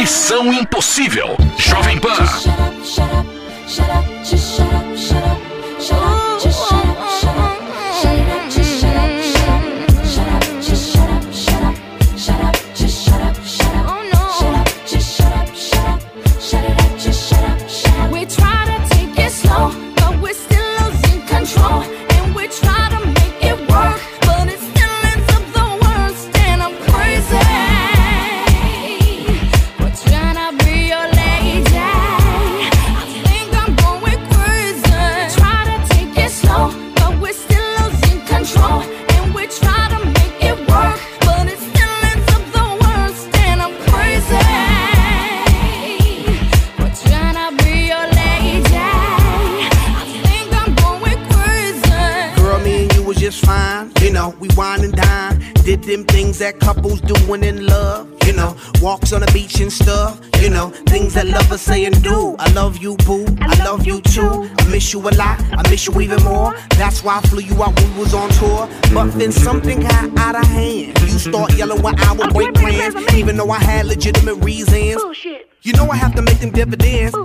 Missão 0.01 0.51
Impossível. 0.51 1.37
Jovem 1.57 1.99
Pan. 1.99 2.17
Miss 65.81 65.95
you 65.95 66.01
even 66.01 66.23
more. 66.23 66.53
That's 66.77 67.03
why 67.03 67.17
I 67.17 67.21
flew 67.21 67.41
you 67.41 67.61
out 67.63 67.79
when 67.79 67.93
we 67.93 67.99
was 67.99 68.13
on 68.13 68.29
tour. 68.31 68.69
But 68.93 69.11
then 69.17 69.31
something 69.31 69.81
got 69.81 70.17
out 70.17 70.35
of 70.35 70.45
hand. 70.45 70.99
You 71.01 71.19
start 71.19 71.53
yelling 71.55 71.81
when 71.81 71.99
I 71.99 72.13
would 72.13 72.33
break 72.33 72.53
plans. 72.53 72.95
Even 73.13 73.37
though 73.37 73.49
I 73.49 73.59
had 73.59 73.85
legitimate 73.85 74.35
reasons. 74.35 75.01
You 75.63 75.73
know 75.73 75.89
I 75.89 75.95
have 75.95 76.15
to 76.15 76.21
make 76.21 76.39
them 76.39 76.51
dividends. 76.51 77.15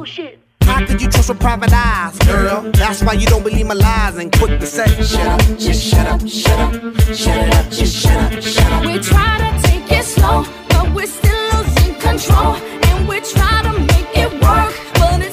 How 0.63 0.85
could 0.85 1.01
you 1.01 1.09
trust 1.09 1.29
with 1.29 1.41
private 1.41 1.73
eyes, 1.73 2.19
girl? 2.19 2.71
That's 2.73 3.03
why 3.03 3.15
you 3.15 3.27
don't 3.27 3.43
believe 3.43 3.67
my 3.67 3.75
lies 3.75 4.17
and 4.17 4.33
quick 4.33 4.59
to 4.61 4.67
say, 4.67 4.87
shut 5.03 5.27
up, 5.27 5.59
just 5.59 5.83
shut 5.83 6.07
up, 6.07 6.21
shut 6.27 6.59
up, 6.59 6.73
shut 7.15 7.37
it 7.39 7.55
up, 7.55 7.71
just 7.71 7.97
shut 7.97 8.17
up, 8.17 8.43
shut 8.43 8.73
up. 8.73 8.85
We 8.85 8.99
try 8.99 9.39
to 9.39 9.69
take 9.69 9.91
it 9.93 10.05
slow, 10.05 10.45
but 10.69 10.93
we're 10.93 11.07
still 11.07 11.53
losing 11.55 11.95
control. 12.01 12.57
And 12.57 13.09
we 13.09 13.21
try 13.21 13.63
to 13.63 13.73
make 13.79 14.11
it 14.17 14.33
work, 14.43 14.75
but 14.95 15.23
it 15.23 15.33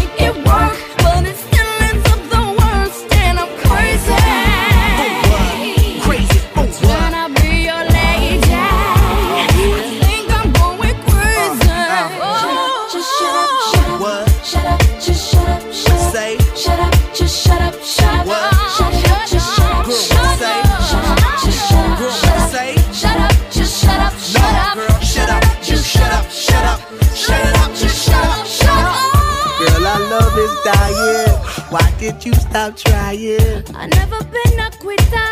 love 30.73 30.91
is 30.91 31.25
dying. 31.25 31.65
Why 31.71 31.93
did 31.99 32.25
you 32.25 32.33
stop 32.33 32.75
trying? 32.77 33.63
I 33.75 33.87
never 33.87 34.19
been 34.25 34.59
a 34.59 34.69
quitter, 34.79 35.31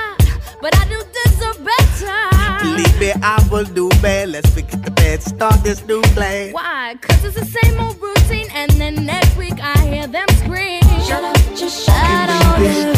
but 0.61 0.75
I 0.77 0.85
do 0.87 1.01
deserve 1.23 1.63
better. 1.63 2.63
Believe 2.63 2.99
me, 2.99 3.11
I 3.23 3.45
will 3.51 3.65
do 3.65 3.89
bad. 4.01 4.29
Let's 4.29 4.49
forget 4.53 4.83
the 4.83 4.91
bad, 4.91 5.21
start 5.21 5.63
this 5.63 5.85
new 5.85 6.01
plan. 6.15 6.53
Why? 6.53 6.95
Cause 7.01 7.23
it's 7.25 7.35
the 7.39 7.45
same 7.45 7.79
old 7.79 7.99
routine, 8.01 8.47
and 8.53 8.71
then 8.71 9.05
next 9.05 9.35
week 9.37 9.59
I 9.61 9.77
hear 9.87 10.07
them 10.07 10.27
scream. 10.43 10.81
Shut 11.07 11.23
up, 11.23 11.35
just 11.55 11.85
shut 11.85 12.29
all 12.29 12.59
there 12.59 12.95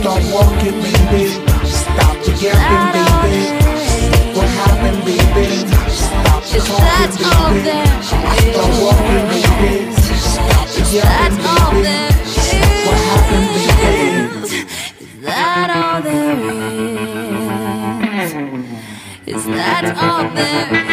Start 0.00 0.22
walking, 0.32 0.80
baby. 0.82 1.24
Stop 1.66 2.16
the 2.24 2.32
yapping, 2.40 2.86
baby. 2.94 4.36
What 4.36 4.48
happened, 4.48 5.04
baby? 5.04 5.66
Stop 5.90 6.42
the 6.44 6.56
Is 6.56 6.66
that 6.68 7.10
talking, 7.18 7.26
all 7.26 7.52
baby. 7.52 7.64
there 7.64 8.02
Start 8.52 8.72
walking, 8.82 9.26
baby. 9.60 9.99
That's 10.92 11.06
yapping, 11.06 11.46
all 11.46 11.70
baby. 11.70 11.82
there 11.84 12.10
What 12.86 12.98
happened, 13.06 13.48
baby? 13.78 14.10
is. 14.42 14.50
That 15.22 15.70
all 15.70 16.02
there 16.02 16.34
is. 18.24 18.30
Is 19.26 19.44
that 19.46 19.84
all 20.02 20.24
there 20.34 20.72
is? 20.74 20.90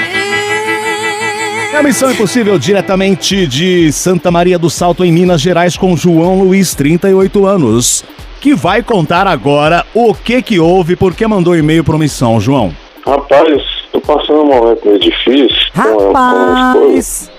É 1.73 1.77
a 1.79 1.83
Missão 1.83 2.11
Impossível 2.11 2.57
diretamente 2.59 3.47
de 3.47 3.91
Santa 3.91 4.29
Maria 4.31 4.57
do 4.59 4.69
Salto, 4.69 5.03
em 5.03 5.11
Minas 5.11 5.41
Gerais, 5.41 5.75
com 5.75 5.97
João 5.97 6.39
Luiz, 6.41 6.73
38 6.75 7.45
anos, 7.45 8.03
que 8.39 8.53
vai 8.55 8.81
contar 8.83 9.25
agora 9.27 9.83
o 9.93 10.13
que 10.13 10.41
que 10.43 10.59
houve, 10.59 10.95
porque 10.95 11.25
mandou 11.27 11.55
e-mail 11.55 11.83
pro 11.83 11.97
Missão, 11.97 12.39
João. 12.39 12.71
Rapaz, 13.05 13.63
tô 13.91 13.99
passando 14.01 14.41
um 14.41 14.45
momento 14.47 14.87
meio 14.87 14.99
difícil 14.99 15.49
com 15.73 15.81
a, 15.81 16.11
com 16.11 16.17
a 16.17 16.75
minha 16.83 16.99
esposa. 16.99 17.31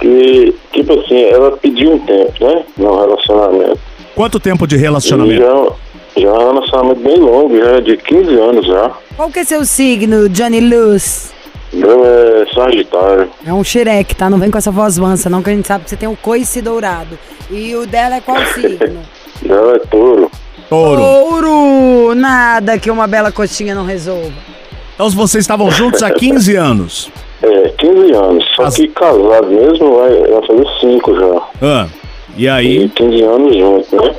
Que, 0.00 0.54
tipo 0.72 1.00
assim, 1.00 1.20
ela 1.24 1.52
pediu 1.52 1.92
um 1.94 1.98
tempo, 1.98 2.32
né? 2.44 2.62
No 2.76 3.00
relacionamento. 3.00 3.78
Quanto 4.14 4.38
tempo 4.40 4.66
de 4.66 4.76
E 4.76 4.78
relacionamento? 4.78 5.40
já, 5.42 6.20
já 6.22 6.28
é 6.28 6.32
um 6.32 6.52
relacionamento 6.54 7.00
bem 7.00 7.16
longo, 7.18 7.56
já 7.58 7.70
é 7.72 7.80
de 7.80 7.96
15 7.96 8.34
anos 8.40 8.66
já. 8.66 8.90
Qual 9.16 9.30
que 9.30 9.38
é 9.40 9.44
seu 9.44 9.64
signo, 9.64 10.28
Johnny 10.28 10.60
Luz? 10.60 11.32
Meu 11.72 12.04
é 12.04 12.46
Sagitário. 12.54 13.30
É 13.46 13.52
um 13.52 13.64
xereque, 13.64 14.14
tá? 14.14 14.28
Não 14.28 14.38
vem 14.38 14.50
com 14.50 14.58
essa 14.58 14.70
voz 14.70 14.98
mansa, 14.98 15.30
não, 15.30 15.42
que 15.42 15.48
a 15.48 15.54
gente 15.54 15.66
sabe 15.66 15.84
que 15.84 15.90
você 15.90 15.96
tem 15.96 16.08
um 16.08 16.14
coice 16.14 16.60
dourado. 16.60 17.18
E 17.50 17.74
o 17.74 17.86
dela 17.86 18.16
é 18.16 18.20
qual 18.20 18.36
signo? 18.52 19.00
Ela 19.48 19.76
é 19.76 19.78
touro. 19.78 20.30
Touro. 20.68 21.00
Ouro! 21.02 22.14
Nada 22.14 22.78
que 22.78 22.90
uma 22.90 23.06
bela 23.06 23.32
coxinha 23.32 23.74
não 23.74 23.84
resolva. 23.84 24.32
Então 24.94 25.08
vocês 25.10 25.42
estavam 25.42 25.70
juntos 25.70 26.02
há 26.02 26.10
15 26.10 26.54
anos. 26.56 27.10
É, 27.42 27.68
15 27.78 28.12
anos. 28.14 28.44
Só 28.54 28.62
As- 28.64 28.76
que 28.76 28.88
casado 28.88 29.46
mesmo 29.48 29.96
vai, 29.96 30.10
vai 30.16 30.46
fazer 30.46 30.66
5 30.80 31.14
já. 31.14 31.42
Ah, 31.62 31.86
e 32.36 32.44
E 32.44 32.48
aí? 32.48 32.88
15 32.88 33.22
anos 33.22 33.56
juntos, 33.56 33.90
né? 33.92 34.14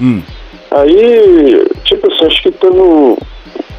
Hum. 0.00 0.22
Aí, 0.70 1.64
tipo 1.84 2.12
assim, 2.12 2.26
acho 2.26 2.42
que 2.42 2.50
tendo. 2.52 3.16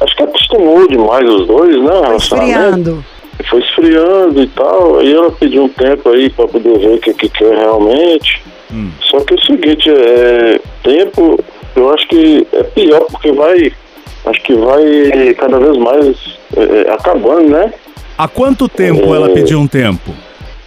Acho 0.00 0.16
que 0.16 0.22
acostumou 0.22 0.88
demais 0.88 1.28
os 1.28 1.46
dois, 1.46 1.76
né? 1.82 2.00
Relacionamento. 2.00 2.18
esfriando. 2.58 3.04
Foi 3.50 3.60
esfriando 3.60 4.42
e 4.42 4.46
tal. 4.48 4.98
Aí 4.98 5.12
ela 5.14 5.30
pediu 5.30 5.64
um 5.64 5.68
tempo 5.68 6.08
aí 6.08 6.30
pra 6.30 6.48
poder 6.48 6.78
ver 6.78 6.94
o 6.94 6.98
que, 6.98 7.12
que 7.14 7.28
quer 7.28 7.54
realmente. 7.58 8.42
Hum. 8.72 8.90
Só 9.10 9.20
que 9.20 9.34
é 9.34 9.36
o 9.36 9.40
seguinte, 9.42 9.90
é, 9.90 10.60
tempo, 10.82 11.38
eu 11.76 11.92
acho 11.92 12.08
que 12.08 12.46
é 12.52 12.62
pior 12.62 13.00
porque 13.10 13.30
vai. 13.32 13.72
Acho 14.24 14.42
que 14.42 14.54
vai 14.54 15.34
cada 15.38 15.58
vez 15.58 15.76
mais 15.76 16.38
é, 16.56 16.88
é, 16.88 16.92
acabando, 16.92 17.48
né? 17.48 17.72
Há 18.18 18.26
quanto 18.26 18.68
tempo 18.68 19.14
ela 19.14 19.28
pediu 19.28 19.60
um 19.60 19.66
tempo? 19.66 20.10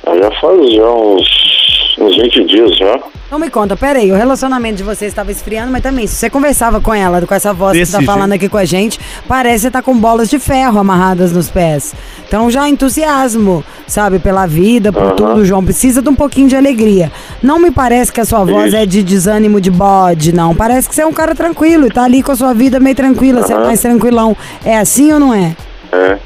Já 0.06 0.32
faz 0.40 0.74
já 0.74 0.92
uns, 0.92 1.98
uns 2.00 2.18
20 2.18 2.44
dias 2.46 2.78
já. 2.78 3.00
Não 3.32 3.38
me 3.38 3.50
conta, 3.50 3.78
peraí, 3.78 4.12
o 4.12 4.16
relacionamento 4.16 4.78
de 4.78 4.84
vocês 4.84 5.12
estava 5.12 5.32
esfriando, 5.32 5.72
mas 5.72 5.84
também, 5.84 6.08
se 6.08 6.16
você 6.16 6.32
conversava 6.32 6.82
com 6.82 6.92
ela, 6.92 7.22
com 7.26 7.34
essa 7.34 7.54
voz 7.54 7.78
Desse 7.78 7.92
que 7.96 8.04
tá 8.06 8.12
falando 8.12 8.34
aqui 8.34 8.50
com 8.50 8.58
a 8.58 8.66
gente, 8.66 9.00
parece 9.28 9.56
que 9.56 9.62
você 9.62 9.72
tá 9.72 9.84
com 9.84 9.96
bolas 9.96 10.30
de 10.32 10.40
ferro 10.40 10.80
amarradas 10.80 11.32
nos 11.32 11.48
pés. 11.50 11.94
Então 12.28 12.50
já 12.50 12.68
entusiasmo, 12.68 13.64
sabe, 13.86 14.18
pela 14.18 14.48
vida, 14.48 14.92
por 14.92 15.04
Aham. 15.04 15.16
tudo, 15.16 15.46
João. 15.46 15.64
Precisa 15.64 16.02
de 16.02 16.10
um 16.10 16.16
pouquinho 16.16 16.48
de 16.48 16.56
alegria. 16.56 17.12
Não 17.42 17.60
me 17.60 17.70
parece 17.70 18.12
que 18.12 18.20
a 18.20 18.26
sua 18.26 18.44
voz 18.44 18.68
Isso. 18.68 18.78
é 18.78 18.86
de 18.86 19.04
desânimo 19.04 19.62
de 19.62 19.70
bode, 19.70 20.34
não. 20.34 20.56
Parece 20.56 20.90
que 20.90 20.96
você 20.96 21.02
é 21.04 21.06
um 21.06 21.14
cara 21.14 21.36
tranquilo 21.36 21.86
e 21.86 21.92
tá 21.92 22.04
ali 22.04 22.24
com 22.24 22.32
a 22.32 22.36
sua 22.36 22.54
vida 22.54 22.80
meio 22.80 22.96
tranquila, 22.96 23.44
você 23.44 23.54
é 23.54 23.58
mais 23.58 23.80
tranquilão. 23.80 24.36
É 24.66 24.78
assim 24.78 25.12
ou 25.14 25.20
não 25.20 25.34
é? 25.34 25.56
É, 25.92 26.18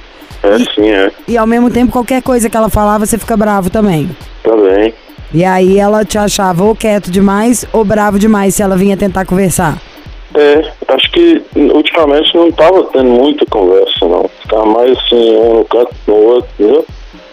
é 0.43 0.57
sim, 0.75 0.89
é. 0.89 1.11
E 1.27 1.37
ao 1.37 1.47
mesmo 1.47 1.69
tempo, 1.69 1.91
qualquer 1.91 2.21
coisa 2.21 2.49
que 2.49 2.55
ela 2.57 2.69
falava, 2.69 3.05
você 3.05 3.17
fica 3.17 3.35
bravo 3.37 3.69
também. 3.69 4.09
Também. 4.43 4.93
E 5.33 5.43
aí 5.43 5.79
ela 5.79 6.05
te 6.05 6.17
achava 6.17 6.63
ou 6.63 6.75
quieto 6.75 7.09
demais 7.09 7.65
ou 7.73 7.83
bravo 7.83 8.19
demais 8.19 8.53
se 8.53 8.61
ela 8.61 8.75
vinha 8.75 8.95
tentar 8.95 9.25
conversar. 9.25 9.77
É, 10.35 10.71
acho 10.89 11.11
que 11.11 11.41
ultimamente 11.55 12.35
não 12.35 12.51
tava 12.51 12.83
tendo 12.91 13.05
muita 13.09 13.45
conversa, 13.47 13.93
não. 14.01 14.29
Ficava 14.41 14.65
mais 14.65 14.97
assim, 14.97 15.35
um 15.37 15.59
no 15.59 15.65
canto 15.65 15.93
no 16.07 16.13
outro, 16.15 16.49
entendeu? 16.59 16.85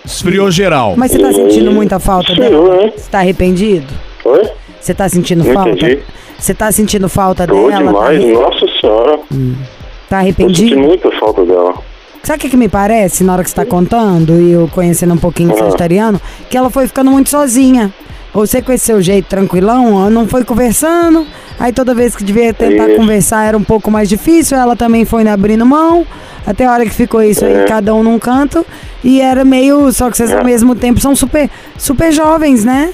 Esfriou 0.04 0.50
geral. 0.50 0.94
Mas 0.96 1.10
você 1.12 1.18
tá 1.18 1.30
E 1.30 1.34
sentindo 1.34 1.70
muita 1.72 1.98
falta 1.98 2.32
sim, 2.34 2.40
dela? 2.40 2.76
né? 2.76 2.92
Você 2.96 3.10
tá 3.10 3.18
arrependido? 3.18 3.86
Oi? 4.24 4.50
Você 4.80 4.94
tá 4.94 5.08
sentindo 5.08 5.44
Não 5.44 5.52
falta? 5.54 5.70
entendi. 5.70 5.98
Você 6.38 6.54
tá 6.54 6.72
sentindo 6.72 7.08
falta 7.08 7.46
Tô 7.46 7.54
dela? 7.54 7.70
Tá, 7.70 7.78
demais, 7.78 8.18
arre- 8.24 8.32
nossa 8.32 8.66
senhora. 8.80 9.18
tá 9.18 9.18
Eu 9.18 9.28
senti 9.28 10.14
arrependido? 10.14 10.78
muita 10.80 11.10
falta 11.18 11.44
dela. 11.44 11.74
Sabe 12.22 12.38
o 12.38 12.40
que, 12.42 12.50
que 12.50 12.56
me 12.56 12.68
parece, 12.68 13.24
na 13.24 13.32
hora 13.32 13.42
que 13.42 13.48
você 13.50 13.56
tá 13.56 13.64
contando, 13.64 14.34
e 14.40 14.52
eu 14.52 14.68
conhecendo 14.72 15.14
um 15.14 15.18
pouquinho 15.18 15.50
o 15.50 15.54
Ah. 15.54 15.58
sagitariano, 15.58 16.20
que 16.50 16.56
ela 16.56 16.68
foi 16.70 16.86
ficando 16.86 17.10
muito 17.10 17.30
sozinha. 17.30 17.92
Você 18.32 18.62
com 18.62 18.70
esse 18.70 18.84
seu 18.84 19.00
jeito 19.02 19.26
tranquilão, 19.26 20.08
não 20.08 20.28
foi 20.28 20.44
conversando, 20.44 21.26
aí 21.58 21.72
toda 21.72 21.94
vez 21.94 22.14
que 22.14 22.22
devia 22.22 22.54
tentar 22.54 22.94
conversar 22.94 23.44
era 23.46 23.56
um 23.58 23.64
pouco 23.64 23.90
mais 23.90 24.08
difícil, 24.08 24.56
ela 24.56 24.76
também 24.76 25.04
foi 25.04 25.26
abrindo 25.26 25.66
mão, 25.66 26.06
até 26.46 26.64
a 26.66 26.72
hora 26.72 26.84
que 26.84 26.90
ficou 26.94 27.20
isso 27.22 27.44
aí, 27.44 27.52
É. 27.52 27.64
cada 27.64 27.92
um 27.94 28.02
num 28.04 28.18
canto, 28.20 28.64
e 29.02 29.20
era 29.20 29.44
meio, 29.44 29.90
só 29.92 30.08
que 30.10 30.16
vocês 30.16 30.30
ao 30.30 30.40
É. 30.40 30.44
mesmo 30.44 30.76
tempo 30.76 31.00
são 31.00 31.16
super, 31.16 31.50
super 31.76 32.12
jovens, 32.12 32.64
né? 32.64 32.92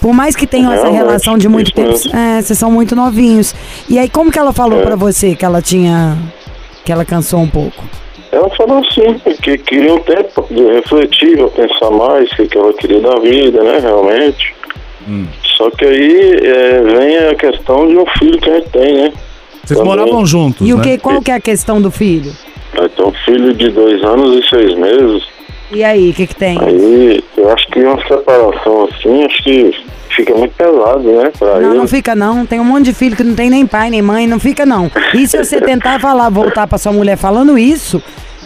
Por 0.00 0.14
mais 0.14 0.34
que 0.34 0.46
tenham 0.46 0.72
essa 0.72 0.88
relação 0.88 1.36
de 1.36 1.48
muito 1.48 1.70
tempo, 1.72 1.94
é, 2.16 2.40
vocês 2.40 2.58
são 2.58 2.70
muito 2.70 2.96
novinhos. 2.96 3.54
E 3.88 3.98
aí 3.98 4.08
como 4.08 4.30
que 4.32 4.38
ela 4.38 4.52
falou 4.52 4.80
É. 4.80 4.82
pra 4.82 4.96
você 4.96 5.34
que 5.34 5.44
ela 5.44 5.60
tinha, 5.60 6.16
que 6.84 6.90
ela 6.90 7.04
cansou 7.04 7.40
um 7.40 7.48
pouco? 7.48 7.84
Ela 8.32 8.48
falou 8.56 8.78
assim, 8.78 9.18
que 9.42 9.58
queria 9.58 9.94
um 9.94 9.98
tempo 9.98 10.42
poder 10.42 10.76
refletir, 10.76 11.36
pra 11.36 11.48
pensar 11.48 11.90
mais 11.90 12.32
o 12.32 12.36
que, 12.36 12.46
que 12.48 12.56
ela 12.58 12.72
queria 12.72 13.00
da 13.00 13.18
vida, 13.18 13.62
né, 13.62 13.78
realmente. 13.78 14.54
Hum. 15.06 15.26
Só 15.56 15.70
que 15.70 15.84
aí 15.84 16.36
é, 16.42 16.80
vem 16.80 17.18
a 17.18 17.34
questão 17.34 17.86
de 17.86 17.96
um 17.98 18.06
filho 18.18 18.40
que 18.40 18.48
a 18.48 18.54
gente 18.54 18.70
tem, 18.70 18.94
né? 18.94 19.12
Vocês 19.62 19.78
Também. 19.78 19.84
moravam 19.84 20.24
juntos, 20.24 20.66
E 20.66 20.72
o 20.72 20.78
né? 20.78 20.82
que, 20.82 20.98
qual 20.98 21.20
que 21.20 21.30
é 21.30 21.34
a 21.34 21.40
questão 21.40 21.80
do 21.80 21.90
filho? 21.90 22.32
Tem 22.96 23.04
um 23.06 23.12
filho 23.12 23.52
de 23.52 23.68
dois 23.68 24.02
anos 24.02 24.38
e 24.44 24.48
seis 24.48 24.74
meses. 24.76 25.22
E 25.70 25.84
aí, 25.84 26.10
o 26.10 26.14
que 26.14 26.26
que 26.26 26.34
tem? 26.34 26.58
Aí 26.58 27.22
eu 27.36 27.50
acho 27.52 27.66
que 27.68 27.80
uma 27.80 28.00
separação 28.08 28.88
assim, 28.90 29.24
acho 29.24 29.42
que 29.42 29.74
fica 30.14 30.34
muito 30.34 30.54
pesado, 30.54 31.00
né, 31.00 31.30
pra 31.38 31.60
Não, 31.60 31.70
ele. 31.70 31.78
não 31.78 31.88
fica 31.88 32.14
não. 32.14 32.44
Tem 32.46 32.60
um 32.60 32.64
monte 32.64 32.84
de 32.86 32.92
filho 32.94 33.16
que 33.16 33.24
não 33.24 33.34
tem 33.34 33.50
nem 33.50 33.66
pai, 33.66 33.90
nem 33.90 34.02
mãe, 34.02 34.26
não 34.26 34.38
fica 34.38 34.64
não. 34.66 34.90
E 35.14 35.26
se 35.26 35.36
você 35.38 35.60
tentar 35.60 35.98
falar, 36.00 36.28
voltar 36.28 36.66
pra 36.66 36.78
sua 36.78 36.92
mulher 36.92 37.16
falando 37.16 37.58
isso, 37.58 38.02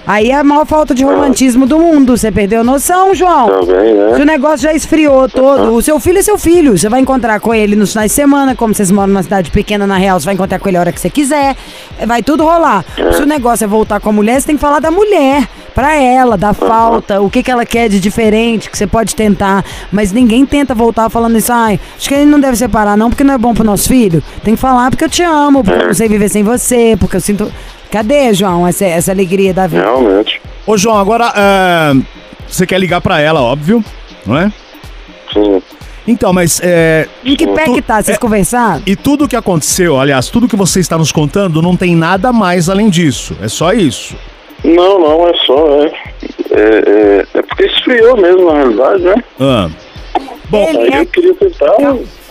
aí 0.07 0.31
é 0.31 0.35
a 0.37 0.45
maior 0.45 0.65
falta 0.67 0.95
de 0.95 1.05
romantismo 1.05 1.67
do 1.67 1.79
mundo. 1.79 2.17
Você 2.17 2.31
perdeu 2.31 2.61
a 2.61 2.65
noção, 2.65 3.15
João? 3.15 3.49
Também, 3.49 3.95
Se 4.15 4.17
o 4.17 4.19
né? 4.19 4.25
negócio 4.25 4.59
já 4.59 4.73
esfriou 4.73 5.29
todo, 5.29 5.73
o 5.75 5.83
seu 5.83 5.99
filho 6.01 6.19
é 6.19 6.23
seu 6.23 6.39
filho. 6.39 6.77
Você 6.79 6.89
vai 6.89 7.01
encontrar 7.01 7.41
com 7.41 7.55
ele 7.55 7.75
nos 7.77 7.91
finais 7.93 8.11
de 8.11 8.15
semana, 8.15 8.55
como 8.55 8.75
vocês 8.75 8.91
moram 8.91 9.09
numa 9.09 9.23
cidade 9.23 9.51
pequena, 9.51 9.87
na 9.87 9.97
real, 9.97 10.19
você 10.21 10.27
vai 10.27 10.35
encontrar 10.35 10.59
com 10.59 10.69
ele 10.69 10.77
a 10.77 10.81
hora 10.81 10.93
que 10.93 11.01
você 11.01 11.11
quiser. 11.11 11.57
Vai 12.07 12.23
tudo 12.23 12.45
rolar. 12.45 12.85
Se 13.15 13.23
o 13.23 13.27
negócio 13.27 13.65
é 13.65 13.67
voltar 13.67 14.01
com 14.01 14.09
a 14.11 14.13
mulher, 14.13 14.41
você 14.41 14.47
tem 14.47 14.57
que 14.57 14.61
falar 14.61 14.81
da 14.81 14.91
mulher. 14.91 15.47
Pra 15.75 15.95
ela, 15.95 16.39
da 16.39 16.55
falta, 16.55 17.21
o 17.21 17.29
que, 17.29 17.43
que 17.43 17.51
ela 17.51 17.67
quer 17.67 17.91
de 17.91 18.01
diferente, 18.01 18.71
que 18.71 18.79
você 18.79 18.87
pode 18.87 19.15
tentar. 19.15 19.63
Mas 19.93 20.11
ninguém 20.11 20.47
tenta 20.47 20.75
voltar 20.75 21.11
falando 21.11 21.37
isso. 21.37 21.53
Ai, 21.53 21.79
acho 21.99 22.09
que 22.09 22.15
ele 22.15 22.25
não 22.25 22.41
deve 22.41 22.57
separar, 22.57 22.97
não, 22.97 23.11
porque 23.11 23.23
não 23.23 23.35
é 23.35 23.39
bom 23.39 23.53
pro 23.53 23.63
nosso 23.63 23.87
filho. 23.87 24.23
Tem 24.43 24.55
que 24.55 24.61
falar 24.61 24.91
porque 24.91 25.05
eu 25.05 25.11
te 25.11 25.23
amo, 25.23 25.63
porque 25.63 25.83
eu 25.83 25.87
não 25.89 25.95
sei 25.95 26.09
viver 26.09 26.31
sem 26.31 26.43
você, 26.43 26.97
porque 26.99 27.17
eu 27.17 27.21
sinto. 27.21 27.53
Cadê, 27.91 28.33
João, 28.35 28.67
essa, 28.67 28.85
essa 28.85 29.13
alegria 29.13 29.55
da 29.55 29.67
vida? 29.67 29.83
Realmente. 29.83 30.41
Ô, 30.67 30.77
João, 30.77 30.99
agora 30.99 31.33
é, 31.37 31.93
você 32.49 32.67
quer 32.67 32.79
ligar 32.79 33.01
pra 33.01 33.21
ela, 33.21 33.41
óbvio, 33.41 33.85
não 34.27 34.37
é? 34.37 34.53
Sim. 35.33 35.63
Então, 36.09 36.33
mas 36.33 36.61
é, 36.63 37.09
Em 37.25 37.35
que 37.35 37.47
pé 37.49 37.65
Tu- 37.65 37.75
que 37.75 37.83
tá? 37.83 38.01
Vocês 38.03 38.17
é- 38.17 38.21
conversaram? 38.21 38.83
E 38.87 38.95
tudo 38.95 39.27
que 39.27 39.35
aconteceu, 39.37 39.99
aliás, 39.99 40.29
tudo 40.29 40.47
que 40.49 40.55
você 40.57 40.79
está 40.81 40.97
nos 40.97 41.11
contando, 41.11 41.61
não 41.61 41.77
tem 41.77 41.97
nada 41.97 42.33
mais 42.33 42.69
além 42.69 42.89
disso. 42.89 43.37
É 43.43 43.49
só 43.49 43.73
isso. 43.73 44.17
Não, 44.65 44.99
não, 45.01 45.29
é 45.29 45.33
só, 45.45 45.83
é. 45.83 45.87
É, 46.51 46.61
é, 46.61 47.27
é 47.39 47.43
porque 47.43 47.65
esfriou 47.67 48.17
mesmo, 48.17 48.47
na 48.51 48.59
realidade, 48.59 49.03
né? 49.03 49.15
Ah. 49.41 49.69
Bom, 50.49 50.69
Ele 50.69 50.79
Aí 50.79 50.91
é- 50.93 51.01
eu 51.03 51.07
queria 51.07 51.35
tentar. 51.35 51.75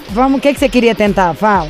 Vamos, 0.09 0.37
o 0.37 0.41
que, 0.41 0.53
que 0.53 0.59
você 0.59 0.69
queria 0.69 0.95
tentar? 0.95 1.33
Fala. 1.33 1.69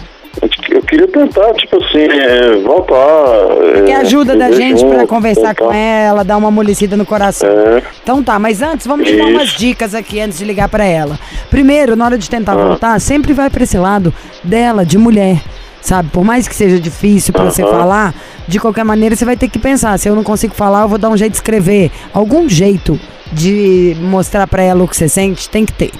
Eu 0.85 0.87
queria 0.87 1.07
tentar, 1.07 1.51
tipo 1.55 1.83
assim, 1.83 2.03
é, 2.03 2.57
voltar. 2.63 3.83
Que 3.85 3.91
é, 3.91 3.95
ajuda 3.95 4.35
da 4.35 4.51
gente 4.51 4.85
pra 4.85 5.07
conversar 5.07 5.55
com 5.55 5.65
tentar. 5.65 5.75
ela, 5.75 6.23
dar 6.23 6.37
uma 6.37 6.49
amolecida 6.49 6.95
no 6.95 7.03
coração. 7.03 7.49
É. 7.49 7.81
Então 8.03 8.23
tá, 8.23 8.37
mas 8.37 8.61
antes 8.61 8.85
vamos 8.85 9.07
te 9.07 9.17
dar 9.17 9.25
umas 9.25 9.49
dicas 9.49 9.95
aqui 9.95 10.19
antes 10.19 10.37
de 10.37 10.45
ligar 10.45 10.69
pra 10.69 10.85
ela. 10.85 11.17
Primeiro, 11.49 11.95
na 11.95 12.05
hora 12.05 12.19
de 12.19 12.29
tentar 12.29 12.51
Ah. 12.53 12.67
voltar, 12.67 13.01
sempre 13.01 13.33
vai 13.33 13.49
pra 13.49 13.63
esse 13.63 13.77
lado 13.79 14.13
dela, 14.43 14.85
de 14.85 14.99
mulher. 14.99 15.41
Sabe, 15.81 16.09
por 16.11 16.23
mais 16.23 16.47
que 16.47 16.55
seja 16.55 16.79
difícil 16.79 17.33
pra 17.33 17.45
você 17.45 17.63
falar, 17.63 18.13
de 18.47 18.59
qualquer 18.59 18.83
maneira 18.85 19.15
você 19.15 19.25
vai 19.25 19.35
ter 19.35 19.47
que 19.47 19.57
pensar, 19.59 19.97
se 19.97 20.07
eu 20.07 20.15
não 20.15 20.23
consigo 20.23 20.53
falar, 20.53 20.83
eu 20.83 20.87
vou 20.87 20.97
dar 20.99 21.09
um 21.09 21.17
jeito 21.17 21.31
de 21.31 21.37
escrever. 21.37 21.89
Algum 22.13 22.47
jeito 22.47 22.99
de 23.31 23.95
mostrar 24.01 24.45
pra 24.47 24.61
ela 24.61 24.83
o 24.83 24.87
que 24.87 24.95
você 24.95 25.09
sente, 25.09 25.49
tem 25.49 25.65
que 25.65 25.73
ter. 25.73 25.91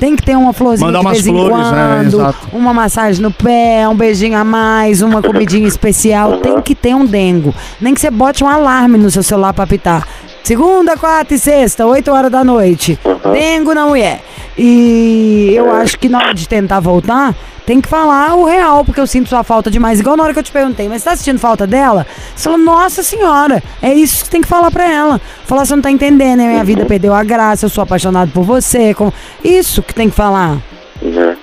Tem 0.00 0.16
que 0.16 0.22
ter 0.22 0.34
uma 0.34 0.54
florzinha 0.54 0.86
Mandar 0.86 1.00
de 1.00 1.06
umas 1.06 1.12
vez 1.12 1.26
em 1.26 1.30
flores, 1.30 1.70
né? 1.70 1.94
quando, 1.96 2.14
Exato. 2.14 2.48
uma 2.54 2.72
massagem 2.72 3.22
no 3.22 3.30
pé, 3.30 3.86
um 3.86 3.94
beijinho 3.94 4.36
a 4.38 4.42
mais, 4.42 5.02
uma 5.02 5.20
comidinha 5.22 5.68
especial. 5.68 6.38
Tem 6.38 6.58
que 6.62 6.74
ter 6.74 6.94
um 6.94 7.04
dengo. 7.04 7.54
Nem 7.78 7.92
que 7.92 8.00
você 8.00 8.10
bote 8.10 8.42
um 8.42 8.48
alarme 8.48 8.96
no 8.96 9.10
seu 9.10 9.22
celular 9.22 9.52
pra 9.52 9.64
apitar. 9.64 10.08
Segunda, 10.42 10.96
quarta 10.96 11.34
e 11.34 11.38
sexta, 11.38 11.86
8 11.86 12.10
horas 12.10 12.30
da 12.30 12.42
noite. 12.42 12.98
Dengo 13.32 13.74
na 13.74 13.86
mulher. 13.86 14.20
E 14.58 15.52
eu 15.54 15.72
acho 15.72 15.98
que 15.98 16.08
na 16.08 16.18
hora 16.18 16.34
de 16.34 16.48
tentar 16.48 16.80
voltar, 16.80 17.34
tem 17.64 17.80
que 17.80 17.88
falar 17.88 18.34
o 18.34 18.44
real, 18.44 18.84
porque 18.84 19.00
eu 19.00 19.06
sinto 19.06 19.28
sua 19.28 19.44
falta 19.44 19.70
demais. 19.70 20.00
Igual 20.00 20.16
na 20.16 20.24
hora 20.24 20.32
que 20.32 20.38
eu 20.38 20.42
te 20.42 20.50
perguntei, 20.50 20.88
mas 20.88 21.02
você 21.02 21.10
tá 21.10 21.16
sentindo 21.16 21.38
falta 21.38 21.66
dela? 21.66 22.06
Você 22.34 22.44
falou, 22.44 22.58
nossa 22.58 23.02
senhora, 23.02 23.62
é 23.80 23.94
isso 23.94 24.24
que 24.24 24.30
tem 24.30 24.40
que 24.40 24.48
falar 24.48 24.70
pra 24.70 24.90
ela. 24.90 25.20
Falar, 25.44 25.64
você 25.64 25.76
não 25.76 25.82
tá 25.82 25.90
entendendo, 25.90 26.38
né? 26.38 26.48
Minha 26.48 26.64
vida 26.64 26.84
perdeu 26.84 27.14
a 27.14 27.22
graça, 27.22 27.66
eu 27.66 27.70
sou 27.70 27.82
apaixonado 27.82 28.32
por 28.32 28.42
você. 28.42 28.92
Com... 28.92 29.12
Isso 29.44 29.82
que 29.82 29.94
tem 29.94 30.10
que 30.10 30.16
falar. 30.16 30.58
Né? 31.00 31.36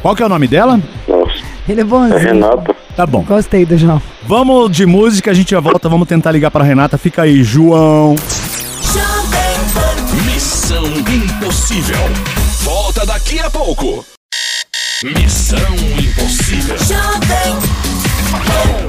Qual 0.00 0.14
que 0.14 0.22
é 0.22 0.26
o 0.26 0.28
nome 0.28 0.46
dela? 0.46 0.80
Nossa. 1.08 1.42
Ele 1.68 1.80
é 1.80 1.84
bonzinho. 1.84 2.18
É 2.18 2.22
Renata. 2.22 2.76
Tá 2.96 3.06
bom. 3.06 3.22
Gostei 3.22 3.64
do 3.64 3.76
João. 3.76 4.00
Vamos 4.26 4.70
de 4.70 4.86
música, 4.86 5.30
a 5.30 5.34
gente 5.34 5.50
já 5.50 5.60
volta, 5.60 5.88
vamos 5.88 6.08
tentar 6.08 6.30
ligar 6.32 6.50
pra 6.50 6.64
Renata. 6.64 6.96
Fica 6.96 7.22
aí, 7.22 7.42
João. 7.42 8.14
Missão 10.26 10.84
Impossível. 10.86 11.96
Volta 12.62 13.04
daqui 13.04 13.38
a 13.40 13.50
pouco. 13.50 14.04
Missão 15.02 15.58
Impossível. 15.98 16.76
I 18.46 18.83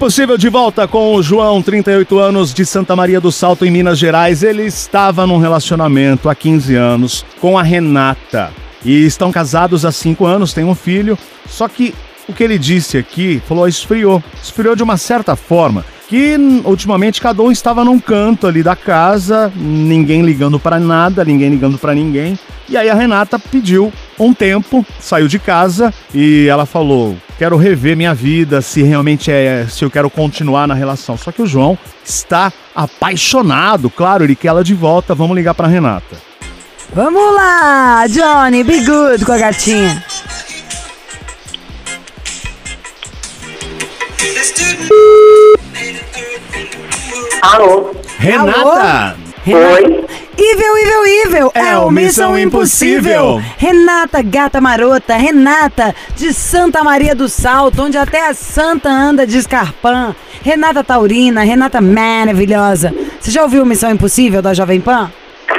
Impossível 0.00 0.38
de 0.38 0.48
volta 0.48 0.88
com 0.88 1.14
o 1.14 1.22
João, 1.22 1.60
38 1.60 2.18
anos, 2.18 2.54
de 2.54 2.64
Santa 2.64 2.96
Maria 2.96 3.20
do 3.20 3.30
Salto, 3.30 3.66
em 3.66 3.70
Minas 3.70 3.98
Gerais. 3.98 4.42
Ele 4.42 4.62
estava 4.62 5.26
num 5.26 5.36
relacionamento 5.36 6.30
há 6.30 6.34
15 6.34 6.74
anos 6.74 7.22
com 7.38 7.58
a 7.58 7.62
Renata. 7.62 8.50
E 8.82 9.04
estão 9.04 9.30
casados 9.30 9.84
há 9.84 9.92
5 9.92 10.24
anos, 10.24 10.54
têm 10.54 10.64
um 10.64 10.74
filho. 10.74 11.18
Só 11.46 11.68
que 11.68 11.94
o 12.26 12.32
que 12.32 12.42
ele 12.42 12.58
disse 12.58 12.96
aqui, 12.96 13.42
falou, 13.46 13.68
esfriou. 13.68 14.24
Esfriou 14.42 14.74
de 14.74 14.82
uma 14.82 14.96
certa 14.96 15.36
forma. 15.36 15.84
Que 16.08 16.34
ultimamente 16.64 17.20
cada 17.20 17.42
um 17.42 17.52
estava 17.52 17.84
num 17.84 18.00
canto 18.00 18.46
ali 18.46 18.62
da 18.62 18.74
casa, 18.74 19.52
ninguém 19.54 20.22
ligando 20.22 20.58
para 20.58 20.80
nada, 20.80 21.26
ninguém 21.26 21.50
ligando 21.50 21.76
para 21.76 21.94
ninguém. 21.94 22.38
E 22.70 22.76
aí 22.78 22.88
a 22.88 22.94
Renata 22.94 23.38
pediu 23.38 23.92
um 24.26 24.34
tempo, 24.34 24.84
saiu 25.00 25.26
de 25.26 25.38
casa 25.38 25.92
e 26.14 26.46
ela 26.46 26.66
falou: 26.66 27.16
"Quero 27.38 27.56
rever 27.56 27.96
minha 27.96 28.14
vida, 28.14 28.60
se 28.60 28.82
realmente 28.82 29.30
é, 29.30 29.66
se 29.68 29.84
eu 29.84 29.90
quero 29.90 30.10
continuar 30.10 30.68
na 30.68 30.74
relação". 30.74 31.16
Só 31.16 31.32
que 31.32 31.42
o 31.42 31.46
João 31.46 31.78
está 32.04 32.52
apaixonado, 32.74 33.88
claro, 33.90 34.24
ele 34.24 34.36
quer 34.36 34.48
ela 34.48 34.62
de 34.62 34.74
volta. 34.74 35.14
Vamos 35.14 35.36
ligar 35.36 35.54
pra 35.54 35.66
Renata. 35.66 36.16
Vamos 36.92 37.34
lá, 37.34 38.06
Johnny, 38.08 38.64
be 38.64 38.84
good 38.84 39.24
com 39.24 39.32
a 39.32 39.38
gatinha. 39.38 40.04
Alô? 47.42 47.94
Renata! 48.18 49.29
Oi? 49.54 50.04
Evil, 50.38 50.78
evil, 50.78 51.26
evil! 51.26 51.52
É 51.54 51.76
o 51.76 51.90
Missão 51.90 52.38
Impossível. 52.38 53.42
Renata, 53.56 54.22
gata 54.22 54.60
marota, 54.60 55.16
Renata 55.16 55.94
de 56.16 56.32
Santa 56.32 56.82
Maria 56.82 57.14
do 57.14 57.28
Salto, 57.28 57.82
onde 57.82 57.98
até 57.98 58.28
a 58.28 58.34
santa 58.34 58.88
anda 58.88 59.26
de 59.26 59.38
escarpão. 59.38 60.14
Renata 60.42 60.82
Taurina, 60.82 61.42
Renata 61.42 61.80
maravilhosa. 61.80 62.94
Você 63.20 63.30
já 63.30 63.42
ouviu 63.42 63.66
Missão 63.66 63.90
Impossível 63.90 64.40
da 64.40 64.54
Jovem 64.54 64.80
Pan? 64.80 65.10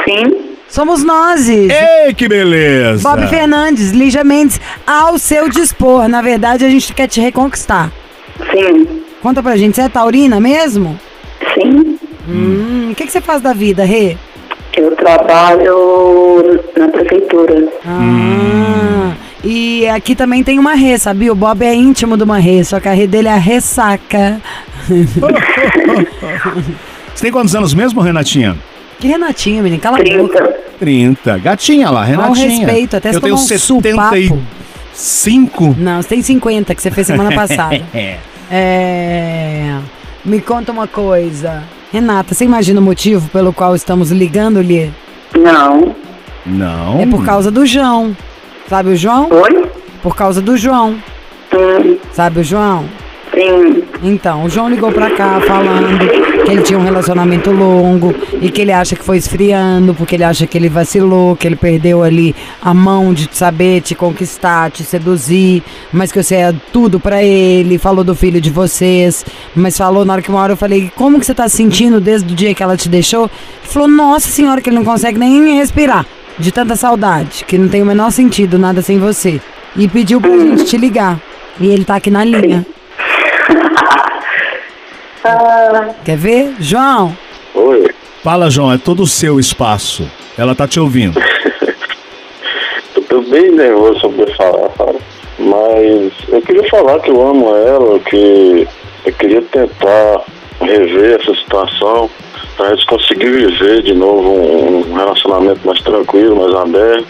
Sim. 0.06 0.52
Somos 0.68 1.04
nós. 1.04 1.50
Ei, 1.50 2.14
que 2.16 2.28
beleza! 2.30 3.04
Bob 3.04 3.28
Fernandes, 3.28 3.92
Lígia 3.92 4.24
Mendes, 4.24 4.60
ao 4.88 5.20
seu 5.20 5.50
dispor. 5.50 6.08
Na 6.08 6.22
verdade, 6.22 6.64
a 6.64 6.70
gente 6.70 6.94
quer 6.94 7.08
te 7.08 7.20
reconquistar. 7.20 7.92
Sim. 8.52 9.04
Conta 9.22 9.44
pra 9.44 9.58
gente, 9.58 9.76
você 9.76 9.82
é 9.82 9.90
taurina 9.90 10.40
mesmo? 10.40 11.00
Sim. 11.54 12.00
Hum, 12.28 12.90
o 12.92 12.96
que, 12.96 13.06
que 13.06 13.12
você 13.12 13.22
faz 13.22 13.42
da 13.42 13.54
vida, 13.54 13.84
Rê? 13.84 14.18
Eu 14.78 14.96
trabalho 14.96 16.60
na 16.78 16.88
prefeitura. 16.90 17.68
Ah, 17.86 19.14
e 19.44 19.88
aqui 19.88 20.16
também 20.16 20.44
tem 20.44 20.58
uma 20.60 20.74
Rê, 20.76 20.98
sabia? 20.98 21.32
O 21.32 21.36
Bob 21.36 21.64
é 21.64 21.74
íntimo 21.74 22.16
de 22.16 22.24
uma 22.24 22.38
Rê, 22.40 22.64
só 22.64 22.80
que 22.80 22.88
a 22.88 22.94
Rê 22.94 23.06
dele 23.08 23.28
é 23.28 23.34
a 23.34 23.38
ressaca. 23.38 24.42
Você 27.14 27.22
tem 27.24 27.32
quantos 27.32 27.56
anos 27.56 27.74
mesmo, 27.74 28.02
Renatinha? 28.02 28.56
que 29.00 29.08
Renatinha, 29.08 29.64
menina, 29.64 29.82
cala 29.82 29.98
a 30.00 30.04
boca. 30.04 30.56
30. 30.80 31.38
Gatinha 31.40 31.90
lá, 31.90 32.04
Renatinha. 32.04 32.48
respeito, 32.50 32.96
até 32.98 33.10
Eu 33.10 33.14
se 33.16 33.20
tenho 33.20 33.36
tomar 33.36 33.44
um 33.44 33.48
supapo. 33.58 34.42
75. 34.94 35.76
Não, 35.80 36.02
você 36.02 36.10
tem 36.10 36.22
50 36.22 36.76
que 36.76 36.82
você 36.82 36.92
fez 36.92 37.08
semana 37.08 37.34
passada. 37.36 37.82
É. 37.96 38.18
É. 38.52 39.78
Me 40.24 40.40
conta 40.40 40.72
uma 40.72 40.86
coisa. 40.88 41.64
Renata, 41.92 42.34
você 42.34 42.46
imagina 42.46 42.80
o 42.80 42.84
motivo 42.84 43.30
pelo 43.30 43.52
qual 43.52 43.76
estamos 43.76 44.12
ligando-lhe? 44.12 44.94
Não. 45.38 45.94
Não. 46.46 47.02
É 47.02 47.06
por 47.06 47.26
causa 47.26 47.52
do 47.52 47.66
João. 47.66 48.16
Sabe 48.70 48.92
o 48.92 48.96
João? 48.96 49.28
Oi? 49.30 49.70
Por 50.02 50.16
causa 50.16 50.42
do 50.42 50.56
João. 50.56 50.96
Sim. 51.52 52.00
Sabe 52.14 52.40
o 52.40 52.44
João? 52.44 52.86
Sim. 53.34 53.84
Então, 54.02 54.46
o 54.46 54.50
João 54.50 54.70
ligou 54.70 54.92
pra 54.92 55.10
cá 55.12 55.42
falando 55.42 56.31
ele 56.52 56.64
tinha 56.64 56.78
um 56.78 56.84
relacionamento 56.84 57.50
longo 57.50 58.14
e 58.42 58.52
que 58.52 58.62
ele 58.62 58.74
acha 58.74 58.96
que 58.96 59.04
foi 59.04 59.18
esfriando, 59.18 59.94
porque 59.94 60.16
ele 60.16 60.24
acha 60.24 60.46
que 60.46 60.58
ele 60.58 60.68
vacilou, 60.68 61.36
que 61.36 61.48
ele 61.48 61.56
perdeu 61.56 62.04
ali 62.04 62.36
a 62.62 62.74
mão 62.74 63.14
de 63.14 63.30
saber 63.32 63.82
te 63.82 63.96
conquistar, 63.96 64.70
te 64.70 64.84
seduzir, 64.84 65.64
mas 65.94 66.12
que 66.12 66.22
você 66.22 66.36
é 66.36 66.54
tudo 66.74 67.00
pra 67.00 67.24
ele. 67.24 67.78
Falou 67.78 68.04
do 68.04 68.14
filho 68.14 68.42
de 68.42 68.50
vocês, 68.50 69.26
mas 69.56 69.78
falou 69.78 70.04
na 70.04 70.14
hora 70.14 70.22
que 70.22 70.30
uma 70.30 70.42
hora 70.42 70.54
eu 70.54 70.58
falei: 70.58 70.92
Como 70.96 71.20
que 71.20 71.26
você 71.26 71.34
tá 71.34 71.48
se 71.48 71.56
sentindo 71.56 72.02
desde 72.02 72.34
o 72.34 72.36
dia 72.36 72.54
que 72.54 72.62
ela 72.62 72.76
te 72.76 72.90
deixou? 72.90 73.24
Ele 73.24 73.72
falou: 73.72 73.88
Nossa 73.88 74.30
senhora, 74.30 74.62
que 74.62 74.70
ele 74.70 74.78
não 74.78 74.86
consegue 74.86 75.18
nem 75.18 75.56
respirar 75.56 76.06
de 76.38 76.52
tanta 76.52 76.76
saudade, 76.76 77.46
que 77.46 77.58
não 77.58 77.70
tem 77.70 77.82
o 77.82 77.86
menor 77.86 78.12
sentido 78.12 78.60
nada 78.60 78.82
sem 78.82 79.00
você. 79.00 79.40
E 79.76 79.88
pediu 79.88 80.20
pra 80.20 80.32
gente 80.32 80.66
te 80.66 80.78
ligar. 80.78 81.18
E 81.60 81.68
ele 81.68 81.86
tá 81.86 81.96
aqui 81.96 82.10
na 82.10 82.26
linha. 82.26 82.66
Quer 86.04 86.18
ver? 86.18 86.56
João? 86.60 87.16
Oi. 87.54 87.90
Fala, 88.24 88.50
João, 88.50 88.72
é 88.72 88.78
todo 88.78 89.04
o 89.04 89.08
seu 89.08 89.40
espaço. 89.40 90.10
Ela 90.38 90.56
tá 90.56 90.68
te 90.68 90.80
ouvindo. 90.80 91.20
Eu 92.96 93.04
tô 93.10 93.22
bem 93.24 93.52
nervoso 93.52 94.00
sobre 94.00 94.32
falar, 94.34 94.70
cara. 94.70 94.96
Mas 95.40 96.14
eu 96.30 96.42
queria 96.42 96.68
falar 96.70 97.00
que 97.00 97.10
eu 97.10 97.28
amo 97.28 97.56
ela, 97.56 98.00
que 98.00 98.68
eu 99.06 99.14
queria 99.14 99.42
tentar 99.42 100.22
rever 100.60 101.20
essa 101.20 101.34
situação 101.36 102.10
pra 102.56 102.70
gente 102.70 102.86
conseguir 102.86 103.32
viver 103.32 103.82
de 103.82 103.94
novo 103.94 104.30
um, 104.30 104.92
um 104.92 104.94
relacionamento 104.94 105.66
mais 105.66 105.80
tranquilo, 105.82 106.36
mais 106.36 106.54
aberto. 106.56 107.08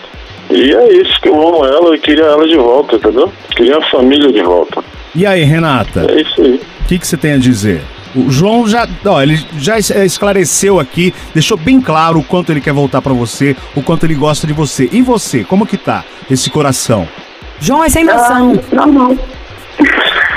E 0.49 0.73
é 0.73 0.93
isso, 1.01 1.19
que 1.21 1.29
eu 1.29 1.35
amo 1.35 1.65
ela 1.65 1.95
e 1.95 1.99
queria 1.99 2.25
ela 2.25 2.47
de 2.47 2.57
volta, 2.57 2.95
entendeu? 2.95 3.31
Queria 3.55 3.77
a 3.77 3.89
família 3.89 4.31
de 4.31 4.41
volta. 4.41 4.83
E 5.13 5.25
aí, 5.25 5.43
Renata? 5.43 6.07
É 6.09 6.21
isso 6.21 6.41
aí. 6.41 6.61
O 6.81 6.87
que, 6.87 6.99
que 6.99 7.07
você 7.07 7.17
tem 7.17 7.33
a 7.33 7.37
dizer? 7.37 7.81
O 8.15 8.29
João 8.29 8.67
já, 8.67 8.87
ó, 9.05 9.21
ele 9.21 9.39
já 9.57 9.77
eh, 9.77 10.05
esclareceu 10.05 10.79
aqui, 10.79 11.13
deixou 11.33 11.57
bem 11.57 11.79
claro 11.79 12.19
o 12.19 12.23
quanto 12.23 12.51
ele 12.51 12.59
quer 12.61 12.73
voltar 12.73 13.01
pra 13.01 13.13
você, 13.13 13.55
o 13.75 13.81
quanto 13.81 14.05
ele 14.05 14.15
gosta 14.15 14.45
de 14.45 14.53
você. 14.53 14.89
E 14.91 15.01
você, 15.01 15.43
como 15.43 15.65
que 15.65 15.77
tá 15.77 16.03
esse 16.29 16.49
coração? 16.49 17.07
João 17.59 17.83
é 17.83 17.89
sem 17.89 18.03
noção. 18.03 18.59
não, 18.71 18.87
não. 18.87 19.19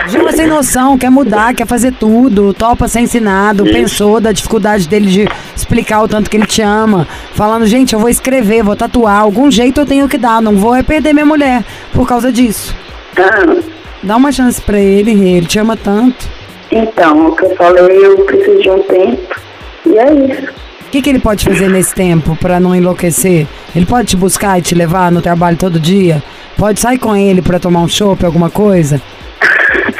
João 0.06 0.28
é 0.28 0.32
sem 0.32 0.46
noção, 0.46 0.98
quer 0.98 1.10
mudar, 1.10 1.54
quer 1.54 1.66
fazer 1.66 1.92
tudo, 1.92 2.52
topa 2.52 2.86
ser 2.86 3.00
ensinado, 3.00 3.64
pensou 3.64 4.20
da 4.20 4.32
dificuldade 4.32 4.86
dele 4.86 5.06
de 5.06 5.28
explicar 5.56 6.02
o 6.02 6.08
tanto 6.08 6.28
que 6.28 6.36
ele 6.36 6.46
te 6.46 6.60
ama. 6.60 7.08
Falando, 7.32 7.66
gente, 7.66 7.94
eu 7.94 7.98
vou 7.98 8.10
escrever, 8.10 8.62
vou 8.62 8.76
tatuar, 8.76 9.20
algum 9.20 9.50
jeito 9.50 9.80
eu 9.80 9.86
tenho 9.86 10.08
que 10.08 10.18
dar, 10.18 10.42
não 10.42 10.56
vou 10.56 10.74
arrepender 10.74 11.14
minha 11.14 11.24
mulher 11.24 11.64
por 11.92 12.06
causa 12.06 12.30
disso. 12.30 12.76
Ah, 13.16 13.56
Dá 14.02 14.16
uma 14.16 14.30
chance 14.30 14.60
pra 14.60 14.78
ele, 14.78 15.12
ele 15.12 15.46
te 15.46 15.58
ama 15.58 15.76
tanto. 15.78 16.28
Então, 16.76 17.28
o 17.28 17.36
que 17.36 17.44
eu 17.44 17.56
falei, 17.56 18.04
eu 18.04 18.16
preciso 18.24 18.60
de 18.60 18.70
um 18.70 18.82
tempo. 18.82 19.40
E 19.86 19.98
é 19.98 20.12
isso. 20.12 20.52
O 20.86 20.90
que, 20.90 21.02
que 21.02 21.10
ele 21.10 21.20
pode 21.20 21.44
fazer 21.44 21.68
nesse 21.68 21.94
tempo 21.94 22.36
pra 22.36 22.58
não 22.58 22.74
enlouquecer? 22.74 23.46
Ele 23.74 23.86
pode 23.86 24.08
te 24.08 24.16
buscar 24.16 24.58
e 24.58 24.62
te 24.62 24.74
levar 24.74 25.10
no 25.10 25.22
trabalho 25.22 25.56
todo 25.56 25.78
dia? 25.78 26.22
Pode 26.56 26.80
sair 26.80 26.98
com 26.98 27.16
ele 27.16 27.42
pra 27.42 27.58
tomar 27.58 27.80
um 27.80 27.88
chopp, 27.88 28.24
alguma 28.24 28.50
coisa? 28.50 29.00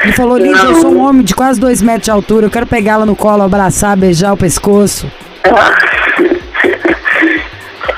Ele 0.02 0.12
falou, 0.12 0.36
Lígia, 0.36 0.64
eu 0.64 0.74
sou 0.76 0.92
um 0.92 1.00
homem 1.00 1.22
de 1.24 1.34
quase 1.34 1.60
dois 1.60 1.80
metros 1.80 2.04
de 2.04 2.10
altura, 2.10 2.46
eu 2.46 2.50
quero 2.50 2.66
pegá-la 2.66 3.06
no 3.06 3.16
colo, 3.16 3.42
abraçar, 3.42 3.96
beijar 3.96 4.32
o 4.32 4.36
pescoço. 4.36 5.10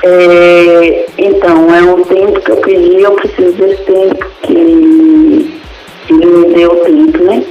É, 0.09 1.05
então, 1.17 1.73
é 1.73 1.81
um 1.81 2.01
tempo 2.03 2.39
que 2.39 2.51
eu 2.51 2.57
pedi, 2.57 3.01
eu 3.01 3.11
preciso 3.11 3.51
desse 3.53 3.83
tempo 3.83 4.25
que 4.41 4.53
ele 4.53 5.61
me 6.09 6.53
deu 6.53 6.75
tempo, 6.77 7.23
né? 7.25 7.43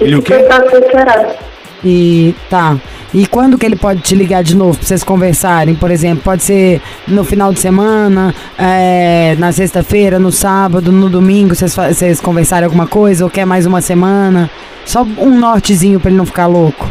Ele 0.00 0.16
o 0.16 0.22
quê? 0.22 0.34
Tentar 0.34 0.68
separar. 0.68 1.36
E 1.84 2.34
tá. 2.48 2.76
E 3.12 3.26
quando 3.26 3.58
que 3.58 3.66
ele 3.66 3.74
pode 3.76 4.02
te 4.02 4.14
ligar 4.14 4.42
de 4.42 4.54
novo 4.56 4.78
pra 4.78 4.86
vocês 4.86 5.02
conversarem? 5.02 5.74
Por 5.74 5.90
exemplo, 5.90 6.22
pode 6.22 6.44
ser 6.44 6.80
no 7.08 7.24
final 7.24 7.52
de 7.52 7.58
semana, 7.58 8.32
é, 8.56 9.34
na 9.38 9.50
sexta-feira, 9.50 10.18
no 10.18 10.30
sábado, 10.30 10.92
no 10.92 11.08
domingo, 11.08 11.54
vocês, 11.54 12.20
conversarem 12.20 12.66
alguma 12.66 12.86
coisa, 12.86 13.24
ou 13.24 13.30
quer 13.30 13.44
mais 13.44 13.66
uma 13.66 13.80
semana? 13.80 14.48
Só 14.84 15.02
um 15.18 15.38
nortezinho 15.38 15.98
pra 15.98 16.08
ele 16.08 16.18
não 16.18 16.26
ficar 16.26 16.46
louco. 16.46 16.88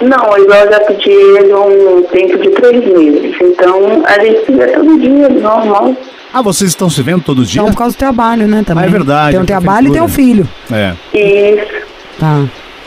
Não, 0.00 0.36
igual 0.36 0.64
eu 0.64 0.72
já 0.72 0.80
pedi 0.80 1.10
ele 1.10 1.54
um 1.54 2.02
tempo 2.02 2.36
de 2.36 2.50
três 2.50 2.84
meses. 2.92 3.36
Então, 3.40 4.02
a 4.04 4.18
gente 4.18 4.44
se 4.44 4.52
vê 4.52 4.66
todo 4.66 4.98
dia, 4.98 5.28
normal. 5.28 5.96
Ah, 6.34 6.42
vocês 6.42 6.70
estão 6.70 6.90
se 6.90 7.00
vendo 7.02 7.22
todo 7.22 7.44
dia? 7.44 7.60
Então, 7.60 7.72
por 7.72 7.78
causa 7.78 7.94
do 7.94 7.98
trabalho, 7.98 8.48
né, 8.48 8.62
também. 8.66 8.84
Ah, 8.84 8.86
é 8.86 8.90
verdade, 8.90 9.30
Tem 9.32 9.40
um 9.40 9.44
a 9.44 9.46
trabalho 9.46 9.88
e 9.88 9.92
tem 9.92 10.02
um 10.02 10.08
filho. 10.08 10.48
É. 10.70 10.92
Isso. 11.14 11.92
Tá. 12.22 12.44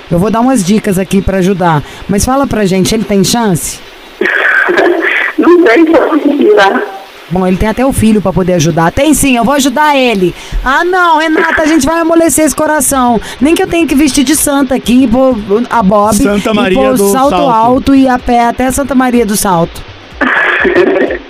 Eu 0.10 0.18
vou 0.18 0.32
dar 0.32 0.40
umas 0.40 0.64
dicas 0.64 0.98
aqui 0.98 1.22
pra 1.22 1.40
ajudar. 1.40 1.84
Mas 2.08 2.24
fala 2.24 2.48
pra 2.48 2.66
gente, 2.66 2.96
ele 2.96 3.04
tem 3.04 3.22
chance? 3.22 3.82
Não 5.38 5.60
eu 5.68 6.08
consegui 6.10 6.52
lá. 6.52 6.82
Bom, 7.30 7.46
ele 7.46 7.58
tem 7.58 7.68
até 7.68 7.86
o 7.86 7.92
filho 7.92 8.22
pra 8.22 8.32
poder 8.32 8.54
ajudar. 8.54 8.94
Tem 8.94 9.14
sim, 9.14 9.36
eu 9.36 9.44
vou 9.44 9.56
ajudar 9.56 9.98
ele. 9.98 10.34
Ah, 10.64 10.86
não, 10.86 11.18
Renata, 11.18 11.64
a 11.64 11.66
gente 11.66 11.86
vai 11.86 12.00
amolecer 12.00 12.46
esse 12.46 12.56
coração. 12.56 13.20
Nem 13.42 13.54
que 13.54 13.62
eu 13.64 13.68
tenha 13.68 13.86
que 13.86 13.96
vestir 13.96 14.24
de 14.24 14.38
santa 14.38 14.76
aqui, 14.76 15.06
pôr 15.06 15.36
a 15.70 15.84
Bob. 15.84 16.16
Santa 16.16 16.54
Maria 16.54 16.78
e 16.78 16.82
pôr 16.82 16.96
do 16.96 17.10
salto, 17.10 17.32
Salto. 17.32 17.50
alto 17.52 17.96
e 17.96 18.08
a 18.08 18.18
pé 18.18 18.46
até 18.46 18.72
Santa 18.72 18.96
Maria 18.96 19.26
do 19.26 19.36
Salto. 19.36 19.84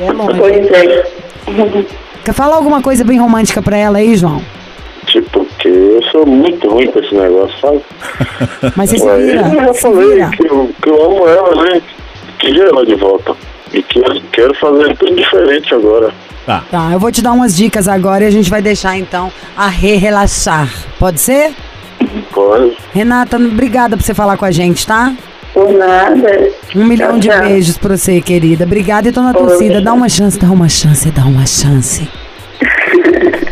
É 0.00 0.12
longe. 0.12 0.38
Pois 0.38 0.66
é. 0.70 1.86
Quer 2.24 2.32
falar 2.32 2.56
alguma 2.56 2.80
coisa 2.80 3.04
bem 3.04 3.18
romântica 3.18 3.60
pra 3.60 3.76
ela 3.76 3.98
aí, 3.98 4.16
João? 4.16 4.42
Tipo, 5.04 5.46
que 5.60 5.68
eu 5.68 6.02
sou 6.10 6.26
muito 6.26 6.68
ruim 6.68 6.86
com 6.90 6.98
esse 6.98 7.14
negócio, 7.14 7.54
sabe? 7.60 7.80
Mas 8.76 8.90
você 8.90 9.04
Ué, 9.04 9.16
vira, 9.18 9.40
Eu 9.42 9.66
já 9.66 9.74
falei 9.74 10.08
vira. 10.08 10.30
que 10.30 10.46
eu, 10.46 10.70
que 10.82 10.88
eu 10.90 11.04
amo 11.04 11.28
ela, 11.28 11.64
né? 11.64 11.82
Queria 12.38 12.64
ela 12.64 12.84
de 12.84 12.94
volta. 12.94 13.36
E 13.72 13.82
quero, 13.82 14.20
quero 14.32 14.54
fazer 14.54 14.96
tudo 14.96 15.14
diferente 15.14 15.72
agora. 15.74 16.12
Tá. 16.44 16.64
Tá, 16.70 16.90
eu 16.92 16.98
vou 16.98 17.12
te 17.12 17.22
dar 17.22 17.32
umas 17.32 17.54
dicas 17.54 17.86
agora 17.86 18.24
e 18.24 18.26
a 18.26 18.30
gente 18.30 18.50
vai 18.50 18.60
deixar 18.62 18.96
então 18.96 19.30
a 19.56 19.68
Rê 19.68 19.94
relaxar. 19.96 20.68
Pode 20.98 21.20
ser? 21.20 21.52
Pode. 22.32 22.76
Renata, 22.92 23.36
obrigada 23.36 23.96
por 23.96 24.02
você 24.02 24.14
falar 24.14 24.36
com 24.36 24.44
a 24.44 24.50
gente, 24.50 24.86
tá? 24.86 25.14
Por 25.52 25.70
nada. 25.72 26.50
Um 26.74 26.84
milhão 26.84 27.18
de 27.18 27.28
beijos 27.28 27.76
pra 27.76 27.96
você, 27.96 28.20
querida. 28.20 28.64
Obrigada 28.64 29.08
e 29.08 29.12
tô 29.12 29.20
na 29.20 29.34
torcida. 29.34 29.80
Dá 29.80 29.92
uma 29.92 30.08
chance, 30.08 30.38
dá 30.38 30.48
uma 30.50 30.68
chance, 30.68 31.10
dá 31.10 31.24
uma 31.24 31.46
chance. 31.46 32.08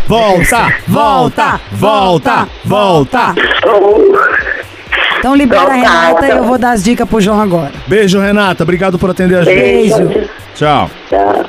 Volta, 0.09 0.73
volta, 0.89 1.61
volta, 1.71 2.49
volta. 2.65 3.35
Então 5.19 5.35
libera 5.37 5.75
a 5.75 5.79
Então 5.79 5.91
Renata 5.91 6.27
e 6.27 6.31
eu 6.31 6.45
vou 6.45 6.57
dar 6.57 6.71
as 6.71 6.83
dicas 6.83 7.07
pro 7.07 7.21
João 7.21 7.39
agora. 7.39 7.73
Beijo, 7.87 8.19
Renata. 8.19 8.63
Obrigado 8.63 8.99
por 8.99 9.11
atender 9.11 9.37
a 9.37 9.45
gente. 9.45 9.55
Beijo. 9.55 10.31
Tchau. 10.55 10.91
Tchau. 11.11 11.45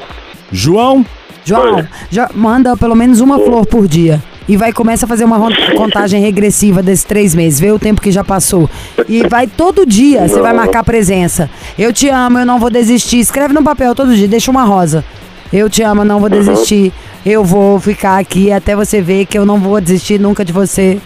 João? 0.52 1.06
João, 1.46 1.88
já 2.12 2.30
manda 2.36 2.76
pelo 2.76 2.96
menos 2.96 3.22
uma 3.22 3.40
flor 3.40 3.66
por 3.66 3.88
dia. 3.88 4.22
E 4.46 4.58
vai 4.58 4.74
começa 4.74 5.06
a 5.06 5.08
fazer 5.08 5.24
uma 5.24 5.40
contagem 5.78 6.22
regressiva 6.22 6.84
desses 6.84 7.06
três 7.06 7.34
meses, 7.34 7.62
vê 7.62 7.72
o 7.72 7.80
tempo 7.80 8.02
que 8.02 8.12
já 8.12 8.26
passou. 8.26 8.70
E 9.08 9.26
vai 9.26 9.48
todo 9.48 9.86
dia, 9.86 10.28
você 10.28 10.42
vai 10.42 10.52
marcar 10.52 10.84
presença. 10.84 11.50
Eu 11.78 11.94
te 11.94 12.10
amo, 12.10 12.40
eu 12.40 12.46
não 12.46 12.60
vou 12.60 12.70
desistir. 12.70 13.20
Escreve 13.20 13.54
no 13.54 13.64
papel 13.64 13.96
todo 13.96 14.14
dia, 14.14 14.28
deixa 14.28 14.52
uma 14.52 14.64
rosa. 14.66 15.06
Eu 15.52 15.70
te 15.70 15.82
amo, 15.82 16.02
eu 16.02 16.06
não 16.06 16.20
vou 16.20 16.30
desistir. 16.30 16.92
Eu 17.26 17.44
vou 17.44 17.80
ficar 17.80 18.18
aqui 18.18 18.52
até 18.52 18.76
você 18.76 19.02
ver 19.02 19.26
que 19.26 19.38
eu 19.38 19.46
não 19.46 19.60
vou 19.60 19.80
desistir 19.82 20.20
nunca 20.20 20.44
de 20.46 20.54
você. 20.54 21.00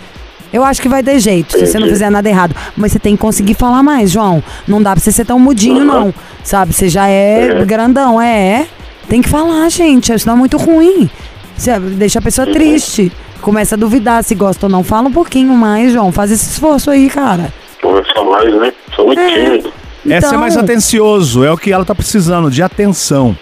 Eu 0.51 0.63
acho 0.63 0.79
que 0.81 0.87
vai 0.87 1.01
ter 1.01 1.19
jeito, 1.19 1.57
se 1.57 1.65
você 1.65 1.79
não 1.79 1.87
fizer 1.87 2.11
nada 2.11 2.29
errado. 2.29 2.55
Mas 2.77 2.91
você 2.91 2.99
tem 2.99 3.15
que 3.15 3.21
conseguir 3.21 3.55
falar 3.55 3.81
mais, 3.81 4.11
João. 4.11 4.43
Não 4.67 4.81
dá 4.81 4.91
pra 4.91 4.99
você 4.99 5.11
ser 5.11 5.25
tão 5.25 5.39
mudinho, 5.39 5.83
não. 5.83 6.13
Sabe? 6.43 6.71
Você 6.73 6.87
já 6.89 7.07
é 7.07 7.65
grandão, 7.65 8.21
é, 8.21 8.61
é. 8.61 8.67
Tem 9.09 9.21
que 9.21 9.27
falar, 9.29 9.67
gente. 9.69 10.17
Senão 10.19 10.35
é 10.35 10.37
muito 10.37 10.57
ruim. 10.57 11.09
Você 11.57 11.77
deixa 11.79 12.19
a 12.19 12.21
pessoa 12.21 12.45
triste. 12.45 13.11
Começa 13.41 13.73
a 13.75 13.77
duvidar 13.77 14.23
se 14.23 14.35
gosta 14.35 14.67
ou 14.67 14.69
não. 14.71 14.83
Fala 14.83 15.07
um 15.09 15.11
pouquinho 15.11 15.53
mais, 15.55 15.91
João. 15.91 16.11
Faz 16.11 16.31
esse 16.31 16.51
esforço 16.51 16.91
aí, 16.91 17.09
cara. 17.09 17.51
Conversar 17.81 18.23
mais, 18.23 18.53
né? 18.55 18.71
Sou 18.95 19.07
muito 19.07 19.19
É. 19.19 19.29
tímido. 19.33 19.73
É 20.05 20.21
ser 20.21 20.27
Então- 20.27 20.39
mais 20.39 20.55
atencioso. 20.55 21.43
É 21.43 21.51
o 21.51 21.57
que 21.57 21.71
ela 21.71 21.83
tá 21.83 21.95
precisando, 21.95 22.51
de 22.51 22.61
atenção. 22.61 23.35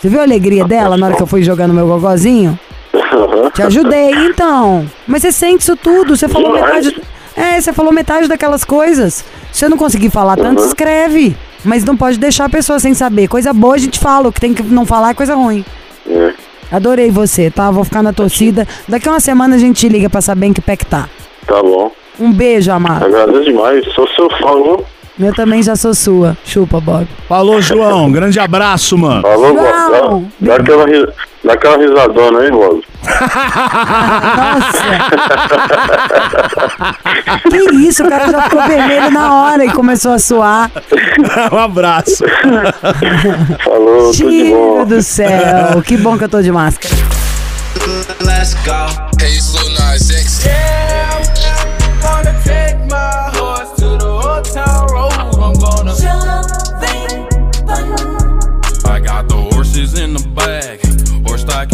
Você 0.00 0.08
viu 0.08 0.20
a 0.20 0.22
alegria 0.22 0.64
dela 0.64 0.96
na 0.96 1.06
hora 1.06 1.16
que 1.16 1.22
eu 1.22 1.26
fui 1.26 1.42
jogando 1.42 1.74
meu 1.74 1.86
gogozinho? 1.86 2.58
Te 3.54 3.62
ajudei, 3.62 4.10
então. 4.26 4.86
Mas 5.06 5.22
você 5.22 5.32
sente 5.32 5.62
isso 5.62 5.76
tudo. 5.76 6.16
Você 6.16 6.28
falou 6.28 6.52
Demais. 6.54 6.86
metade. 6.86 7.02
É, 7.36 7.60
você 7.60 7.72
falou 7.72 7.92
metade 7.92 8.28
daquelas 8.28 8.64
coisas. 8.64 9.24
Se 9.52 9.60
você 9.60 9.68
não 9.68 9.76
conseguir 9.76 10.10
falar 10.10 10.36
tanto, 10.36 10.60
Uhum. 10.60 10.66
escreve. 10.68 11.36
Mas 11.64 11.84
não 11.84 11.96
pode 11.96 12.18
deixar 12.18 12.44
a 12.44 12.48
pessoa 12.48 12.78
sem 12.78 12.94
saber. 12.94 13.26
Coisa 13.28 13.52
boa 13.52 13.74
a 13.74 13.78
gente 13.78 13.98
fala, 13.98 14.28
o 14.28 14.32
que 14.32 14.40
tem 14.40 14.54
que 14.54 14.62
não 14.62 14.86
falar 14.86 15.10
é 15.10 15.14
coisa 15.14 15.34
ruim. 15.34 15.64
É. 16.08 16.32
Adorei 16.70 17.10
você, 17.10 17.50
tá? 17.50 17.70
Vou 17.70 17.82
ficar 17.84 18.02
na 18.02 18.12
torcida. 18.12 18.66
Daqui 18.88 19.08
a 19.08 19.12
uma 19.12 19.20
semana 19.20 19.56
a 19.56 19.58
gente 19.58 19.80
te 19.80 19.88
liga 19.88 20.08
pra 20.08 20.20
saber 20.20 20.46
em 20.46 20.52
que 20.52 20.60
pé 20.60 20.76
que 20.76 20.86
tá. 20.86 21.08
Tá 21.46 21.62
bom. 21.62 21.90
Um 22.20 22.32
beijo, 22.32 22.70
amado. 22.70 23.04
Agradeço 23.06 23.44
demais. 23.44 23.84
Sou 23.94 24.06
seu 24.08 24.28
fã, 24.38 24.54
viu? 24.62 24.84
Eu 25.18 25.34
também 25.34 25.62
já 25.62 25.74
sou 25.74 25.94
sua. 25.94 26.36
Chupa, 26.44 26.80
Bob. 26.80 27.08
Falou, 27.28 27.60
João. 27.60 28.10
Grande 28.12 28.38
abraço, 28.38 28.96
mano. 28.96 29.22
Falou, 29.22 29.54
Bob. 29.54 30.28
Dá, 30.40 30.56
dá, 30.56 30.56
aquela, 30.56 30.86
dá 31.44 31.52
aquela 31.52 31.76
risadona 31.78 32.38
aí, 32.40 32.50
Bob. 32.50 32.82
Que 37.50 37.74
isso, 37.76 38.04
o 38.04 38.08
cara 38.08 38.30
já 38.30 38.42
ficou 38.42 38.62
vermelho 38.66 39.10
na 39.10 39.42
hora 39.42 39.64
e 39.64 39.72
começou 39.72 40.12
a 40.12 40.18
suar. 40.18 40.70
um 41.52 41.58
abraço. 41.58 42.24
Falou, 43.64 44.12
tudo 44.12 44.30
de 44.30 44.50
bom. 44.50 44.84
Tiro 44.84 44.86
do 44.86 45.02
céu. 45.02 45.82
Que 45.84 45.96
bom 45.96 46.16
que 46.16 46.24
eu 46.24 46.28
tô 46.28 46.40
de 46.40 46.52
máscara. 46.52 46.94
Let's 48.20 48.54
go. 48.64 49.07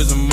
is 0.00 0.12
a 0.12 0.29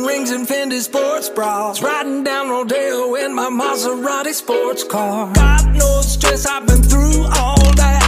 rings, 0.00 0.30
and 0.30 0.46
Fendi 0.48 0.80
sports 0.80 1.28
bras. 1.28 1.82
Riding 1.82 2.24
down 2.24 2.48
Rodeo 2.48 3.14
in 3.16 3.34
my 3.34 3.48
Maserati 3.50 4.32
sports 4.32 4.84
car. 4.84 5.32
Got 5.34 5.66
no 5.74 6.00
stress, 6.00 6.46
I've 6.46 6.66
been 6.66 6.82
through 6.82 7.24
all 7.24 7.56
that. 7.76 8.01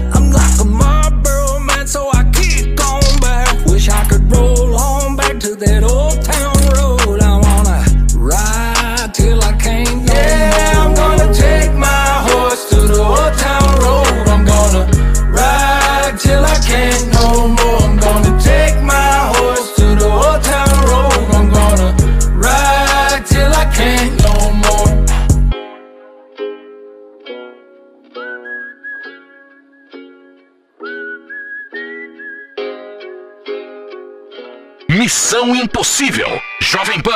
Jovem 36.60 37.00
Pan. 37.00 37.12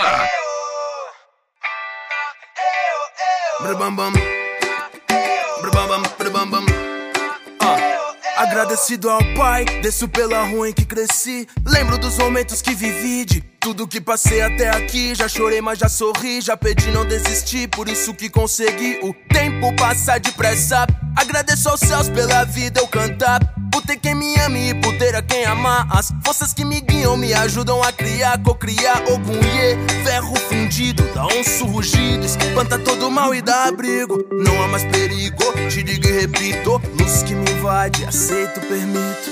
Ah, 7.61 8.13
Agradecido 8.37 9.11
ao 9.11 9.19
pai, 9.37 9.65
desço 9.83 10.07
pela 10.07 10.45
rua 10.45 10.69
em 10.69 10.73
que 10.73 10.85
cresci. 10.85 11.49
Lembro 11.67 11.99
dos 11.99 12.17
momentos 12.19 12.63
que 12.63 12.73
vivi, 12.73 13.25
de 13.25 13.41
tudo 13.41 13.89
que 13.89 14.01
passei 14.01 14.43
até 14.43 14.69
aqui. 14.69 15.13
Já 15.13 15.27
chorei, 15.27 15.61
mas 15.61 15.81
já 15.81 15.89
sorri. 15.89 16.41
Já 16.41 16.57
pedi, 16.57 16.89
não 16.93 17.05
desisti, 17.05 17.67
por 17.67 17.89
isso 17.89 18.15
que 18.15 18.31
consegui. 18.31 19.01
O 19.03 19.13
tempo 19.35 19.75
passa 19.75 20.21
depressa. 20.21 20.87
Agradeço 21.17 21.69
aos 21.69 21.81
céus 21.81 22.09
pela 22.09 22.45
vida 22.45 22.79
eu 22.79 22.87
cantar. 22.87 23.58
Ter 23.87 23.97
quem 23.97 24.15
me 24.15 24.39
ame 24.41 24.71
e 24.71 24.75
por 24.75 24.97
ter 24.99 25.17
a 25.17 25.23
quem 25.23 25.45
amar. 25.47 25.87
As 25.91 26.13
forças 26.25 26.53
que 26.53 26.65
me 26.65 26.81
guiam 26.81 27.17
me 27.17 27.33
ajudam 27.33 27.83
a 27.83 27.91
criar, 27.91 28.39
cocriar 28.43 29.03
iê. 29.09 29.79
Ferro 30.05 30.35
fundido, 30.37 31.03
dá 31.15 31.27
um 31.27 31.45
surgido. 31.45 32.27
Espanta 32.27 32.79
todo 32.79 33.11
mal 33.11 33.35
e 33.35 33.41
dá 33.41 33.65
abrigo. 33.65 34.23
Não 34.31 34.63
há 34.63 34.69
mais 34.69 34.85
perigo, 34.85 35.43
te 35.71 35.83
digo 35.83 36.07
e 36.07 36.21
repito. 36.21 36.81
Luz 36.99 37.23
que 37.23 37.35
me 37.35 37.51
invade, 37.51 38.05
aceito, 38.05 38.61
permito. 38.61 39.31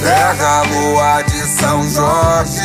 Terra, 0.00 0.62
lua 0.62 1.22
de 1.22 1.40
São 1.40 1.82
Jorge, 1.90 2.60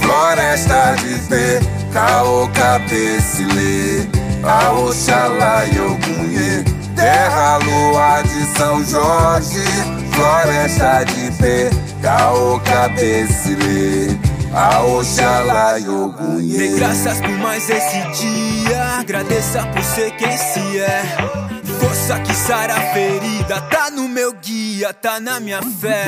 floresta 0.00 0.96
de 1.00 1.14
Zé, 1.14 1.60
caô, 1.92 2.48
cabecilê, 2.48 4.06
Oxalá 4.76 5.64
e 5.66 5.80
Ogunhê. 5.80 6.64
Terra, 6.96 7.56
lua 7.58 8.22
de 8.22 8.58
São 8.58 8.84
Jorge, 8.84 9.64
floresta 10.12 11.04
de 11.04 11.30
pé, 11.38 11.70
caô, 12.02 12.60
cabecilê, 12.60 14.16
a 14.54 14.82
Oxalá 14.82 15.78
e 15.78 15.88
Ogunhê. 15.88 16.76
graças 16.76 17.20
por 17.20 17.38
mais 17.38 17.68
esse 17.68 18.00
dia. 18.20 18.82
Agradeça 19.00 19.64
por 19.66 19.82
ser 19.82 20.10
quem 20.12 20.36
se 20.36 20.78
é. 20.78 21.02
Força 21.80 22.20
que 22.20 22.34
sara 22.34 22.74
ferida. 22.92 23.60
Tá 23.62 23.90
no 23.90 24.08
meu 24.08 24.32
guia, 24.32 24.92
tá 24.92 25.18
na 25.18 25.40
minha 25.40 25.60
fé. 25.62 26.06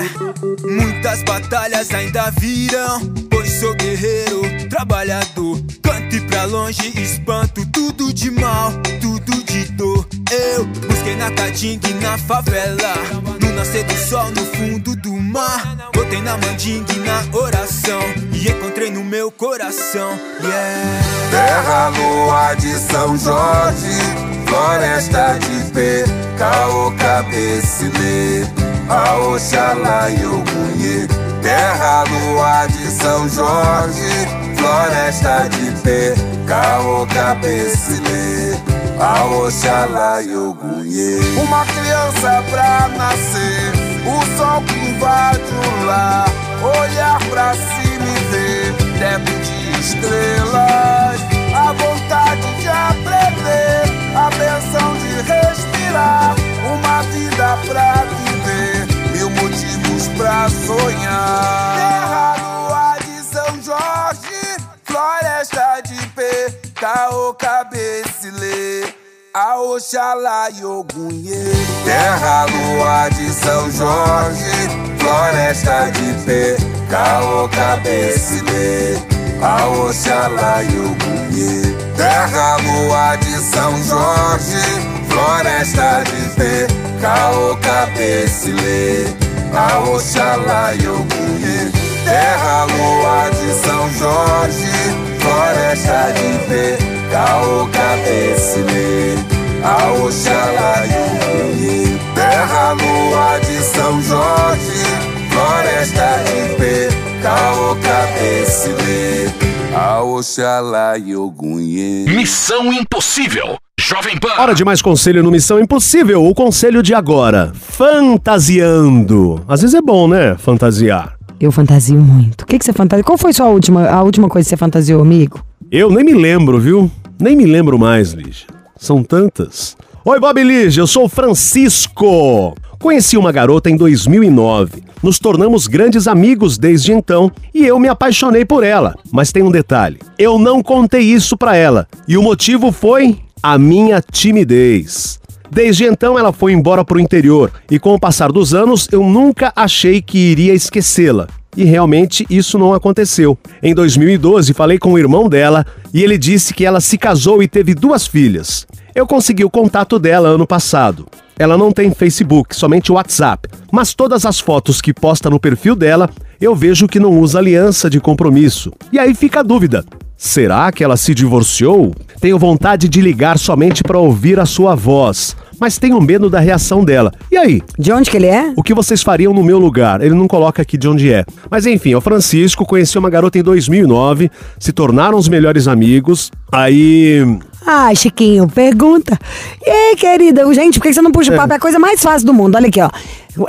Muitas 0.63 1.23
batalhas 1.23 1.93
ainda 1.93 2.31
virão. 2.31 3.01
Pois 3.31 3.51
sou 3.61 3.75
guerreiro, 3.75 4.43
trabalhador. 4.69 5.61
Cante 5.83 6.21
pra 6.21 6.45
longe, 6.45 6.93
espanto 7.01 7.67
tudo 7.73 8.13
de 8.13 8.31
mal, 8.31 8.73
tudo 9.01 9.34
Eu 9.83 10.65
busquei 10.65 11.17
na 11.17 11.31
Caatinga 11.31 11.89
e 11.89 11.95
na 11.95 12.17
favela. 12.17 12.95
No 13.41 13.53
nascer 13.53 13.85
do 13.85 13.97
sol, 13.97 14.31
no 14.31 14.45
fundo 14.47 14.95
do 14.97 15.13
mar. 15.13 15.91
Botei 15.93 16.21
na 16.23 16.37
mandinga 16.37 16.93
e 16.93 16.99
na 17.01 17.37
oração. 17.37 18.01
E 18.33 18.49
encontrei 18.49 18.91
no 18.91 19.03
meu 19.03 19.31
coração. 19.31 20.19
Yeah. 20.43 21.15
Terra, 21.31 21.89
lua 21.89 22.55
de 22.55 22.73
São 22.79 23.19
Jorge, 23.19 23.99
floresta 24.47 25.37
de 25.41 25.73
pé, 25.73 26.05
caô, 26.39 26.93
cabecilê, 26.93 28.47
a 28.89 29.17
Oxalá 29.17 30.11
e 30.11 30.25
Ogunhê. 30.25 31.09
Terra, 31.43 32.05
lua 32.05 32.67
de 32.69 32.89
São 32.89 33.29
Jorge, 33.29 34.29
floresta 34.57 35.49
de 35.49 35.73
pé, 35.83 36.15
caô, 36.47 37.05
cabecilê, 37.07 38.57
a 39.01 39.25
Oxalá 39.25 40.23
e 40.23 40.37
Ogunhê. 40.37 41.19
Uma 41.43 41.65
criança 41.67 42.43
pra 42.51 42.89
nascer, 42.89 43.73
o 44.07 44.37
sol 44.37 44.63
que 44.63 44.79
invade 44.91 45.41
o 45.41 45.85
lar, 45.87 46.29
olhar 46.63 47.19
pra 47.29 47.55
cima 47.55 48.07
e 48.07 48.19
ver 48.31 48.73
débito 48.99 49.41
de 49.41 49.81
estrelas, 49.81 51.21
a 51.55 51.73
vontade 51.73 52.55
de 52.61 52.69
aprender, 52.69 53.83
a 54.17 54.31
benção 54.31 54.95
de 54.99 55.15
respirar, 55.23 56.35
uma 56.73 57.03
vida 57.03 57.59
pra 57.67 58.05
viver, 58.05 58.87
mil 59.13 59.31
motivos 59.31 60.09
pra 60.17 60.49
sonhar. 60.49 61.77
Terra, 61.77 62.37
lua 62.43 62.97
de 63.05 63.23
São 63.25 63.63
Jorge, 63.63 64.57
floresta 64.85 65.81
de 65.83 66.07
pé, 66.09 66.64
caô, 66.85 67.33
cabecilê. 67.33 68.85
A 69.33 69.59
Oxalá 69.59 70.49
e 70.49 70.65
Ogunhê 70.65 71.43
Terra, 71.85 72.45
lua 72.45 73.09
de 73.09 73.33
São 73.33 73.69
Jorge 73.69 74.69
Floresta 74.97 75.91
de 75.91 76.25
pé, 76.25 76.57
caô, 76.89 77.49
cabecilê 77.49 78.97
A 79.43 79.67
Oxalá 79.67 80.63
e 80.63 80.79
Ogunhê 80.79 81.75
Terra, 81.97 82.59
lua 82.59 83.17
de 83.17 83.33
São 83.41 83.73
Jorge 83.83 84.63
Floresta 85.09 86.05
de 86.05 86.35
pé, 86.37 86.67
caô, 87.01 87.57
cabecilê 87.57 89.07
A 89.53 89.81
Oxalá 89.81 90.77
e 90.77 90.87
Ogunhê 90.87 91.73
Terra, 92.05 92.67
lua 92.67 93.31
de 93.31 93.53
São 93.67 93.93
Jorge 93.95 95.04
Floresta 95.25 96.13
de 96.13 96.39
pé, 96.47 96.79
caô, 97.11 97.67
cabecilê 97.69 99.15
A 99.63 99.93
Oxalá 100.05 100.85
e 100.85 100.91
Ogunhê 101.01 101.99
Terra, 102.15 102.73
lua 102.73 103.39
de 103.39 103.59
São 103.65 104.03
Jorge 104.03 104.85
Floresta 105.31 106.21
de 106.25 106.55
pé, 106.57 106.89
caô, 107.23 107.75
cabecilê 107.77 109.31
A 109.75 110.03
Oxalá 110.03 110.99
e 110.99 111.17
Ogunhê 111.17 112.05
Missão 112.07 112.71
Impossível. 112.71 113.57
Jovem 113.81 114.19
Pan. 114.19 114.35
Hora 114.39 114.55
de 114.55 114.65
mais 114.65 114.83
conselho 114.83 115.23
no 115.23 115.31
Missão 115.31 115.59
Impossível. 115.59 116.25
O 116.25 116.35
conselho 116.35 116.83
de 116.83 116.95
agora. 116.95 117.53
Fantasiando. 117.55 119.43
Às 119.49 119.63
vezes 119.63 119.75
é 119.75 119.81
bom, 119.81 120.07
né? 120.07 120.37
Fantasiar. 120.39 121.15
Eu 121.41 121.51
fantasio 121.53 122.01
muito. 122.01 122.43
O 122.43 122.47
que, 122.47 122.59
que 122.59 122.65
você 122.65 122.73
fantasia? 122.73 123.05
Qual 123.05 123.19
foi 123.19 123.33
sua 123.33 123.49
última, 123.49 123.87
a 123.89 124.03
última 124.03 124.29
coisa 124.29 124.47
que 124.47 124.51
você 124.51 124.57
fantasiou, 124.57 125.03
amigo? 125.03 125.45
Eu 125.71 125.91
nem 125.91 126.05
me 126.05 126.15
lembro, 126.15 126.59
viu? 126.59 126.91
Nem 127.21 127.37
me 127.37 127.45
lembro 127.45 127.79
mais, 127.79 128.13
Lígia. 128.13 128.47
São 128.77 129.03
tantas. 129.03 129.77
Oi, 130.05 130.21
Bob 130.21 130.43
Lígia, 130.43 130.81
eu 130.83 130.87
sou 130.87 131.09
Francisco. 131.09 132.55
Conheci 132.79 133.17
uma 133.17 133.33
garota 133.33 133.71
em 133.71 133.77
2009. 133.77 134.83
Nos 135.03 135.19
tornamos 135.19 135.67
grandes 135.67 136.07
amigos 136.07 136.59
desde 136.59 136.93
então 136.93 137.31
e 137.53 137.65
eu 137.67 137.79
me 137.79 137.89
apaixonei 137.89 138.45
por 138.45 138.63
ela. 138.63 138.95
Mas 139.11 139.33
tem 139.33 139.43
um 139.43 139.51
detalhe: 139.51 139.99
eu 140.19 140.39
não 140.39 140.63
contei 140.63 141.03
isso 141.03 141.37
pra 141.37 141.57
ela. 141.57 141.87
E 142.07 142.17
o 142.17 142.23
motivo 142.23 142.71
foi 142.71 143.19
a 143.43 143.59
minha 143.59 144.03
timidez. 144.03 145.19
Desde 145.51 145.85
então 145.85 146.19
ela 146.19 146.33
foi 146.33 146.53
embora 146.53 146.85
pro 146.85 147.01
interior 147.01 147.53
e 147.71 147.79
com 147.79 147.95
o 147.95 148.01
passar 148.01 148.33
dos 148.33 148.55
anos 148.55 148.89
eu 148.91 149.03
nunca 149.03 149.53
achei 149.55 150.01
que 150.01 150.19
iria 150.19 150.55
esquecê-la. 150.55 151.29
E 151.57 151.65
realmente 151.65 152.27
isso 152.29 152.59
não 152.59 152.75
aconteceu. 152.75 153.39
Em 153.63 153.75
2012 153.75 154.53
falei 154.53 154.79
com 154.79 154.93
o 154.93 154.99
irmão 154.99 155.29
dela 155.29 155.65
e 155.93 156.03
ele 156.03 156.19
disse 156.19 156.53
que 156.53 156.65
ela 156.65 156.81
se 156.81 156.99
casou 156.99 157.43
e 157.43 157.49
teve 157.49 157.75
duas 157.75 158.07
filhas. 158.07 158.67
Eu 158.95 159.07
consegui 159.07 159.45
o 159.45 159.51
contato 159.51 159.99
dela 159.99 160.29
ano 160.29 160.47
passado. 160.47 161.07
Ela 161.39 161.59
não 161.59 161.73
tem 161.73 161.93
Facebook, 161.93 162.55
somente 162.55 162.93
WhatsApp, 162.93 163.49
mas 163.73 163.93
todas 163.93 164.25
as 164.25 164.39
fotos 164.39 164.81
que 164.81 164.95
posta 164.95 165.29
no 165.29 165.41
perfil 165.41 165.75
dela 165.75 166.09
eu 166.41 166.55
vejo 166.55 166.87
que 166.87 167.01
não 167.01 167.19
usa 167.19 167.39
aliança 167.39 167.89
de 167.91 168.01
compromisso. 168.01 168.73
E 168.93 168.99
aí 168.99 169.15
fica 169.15 169.41
a 169.41 169.43
dúvida: 169.43 169.85
será 170.25 170.73
que 170.73 170.83
ela 170.83 170.97
se 170.97 171.15
divorciou? 171.15 171.95
Tenho 172.19 172.39
vontade 172.39 172.89
de 172.89 173.01
ligar 173.03 173.39
somente 173.39 173.83
para 173.85 173.99
ouvir 173.99 174.41
a 174.41 174.47
sua 174.47 174.75
voz, 174.75 175.37
mas 175.61 175.77
tenho 175.77 176.01
medo 176.01 176.31
da 176.31 176.41
reação 176.41 176.83
dela. 176.83 177.13
E 177.31 177.37
aí? 177.37 177.61
De 177.79 177.93
onde 177.93 178.11
que 178.11 178.17
ele 178.17 178.27
é? 178.27 178.53
O 178.57 178.63
que 178.63 178.73
vocês 178.73 179.03
fariam 179.03 179.35
no 179.35 179.45
meu 179.45 179.59
lugar? 179.59 180.01
Ele 180.01 180.15
não 180.15 180.27
coloca 180.27 180.63
aqui 180.63 180.79
de 180.79 180.89
onde 180.89 181.13
é. 181.13 181.25
Mas 181.51 181.67
enfim, 181.67 181.93
é 181.93 181.97
o 181.97 182.01
Francisco 182.01 182.65
conheceu 182.65 183.01
uma 183.01 183.11
garota 183.11 183.39
em 183.39 183.43
2009, 183.43 184.31
se 184.59 184.73
tornaram 184.73 185.19
os 185.19 185.29
melhores 185.29 185.69
amigos. 185.69 186.31
Aí 186.51 187.39
Ai, 187.67 187.97
Chiquinho, 187.97 188.47
pergunta. 188.47 189.19
E 189.65 189.71
aí, 189.71 189.97
querida? 189.97 190.53
Gente, 190.53 190.79
por 190.79 190.87
que 190.87 190.93
você 190.93 191.01
não 191.01 191.11
puxa 191.11 191.33
o 191.33 191.37
papo? 191.37 191.53
É 191.53 191.57
a 191.57 191.61
coisa 191.61 191.79
mais 191.79 192.03
fácil 192.03 192.27
do 192.27 192.35
mundo. 192.35 192.57
Olha 192.57 192.69
aqui, 192.69 192.81
ó. 192.81 192.91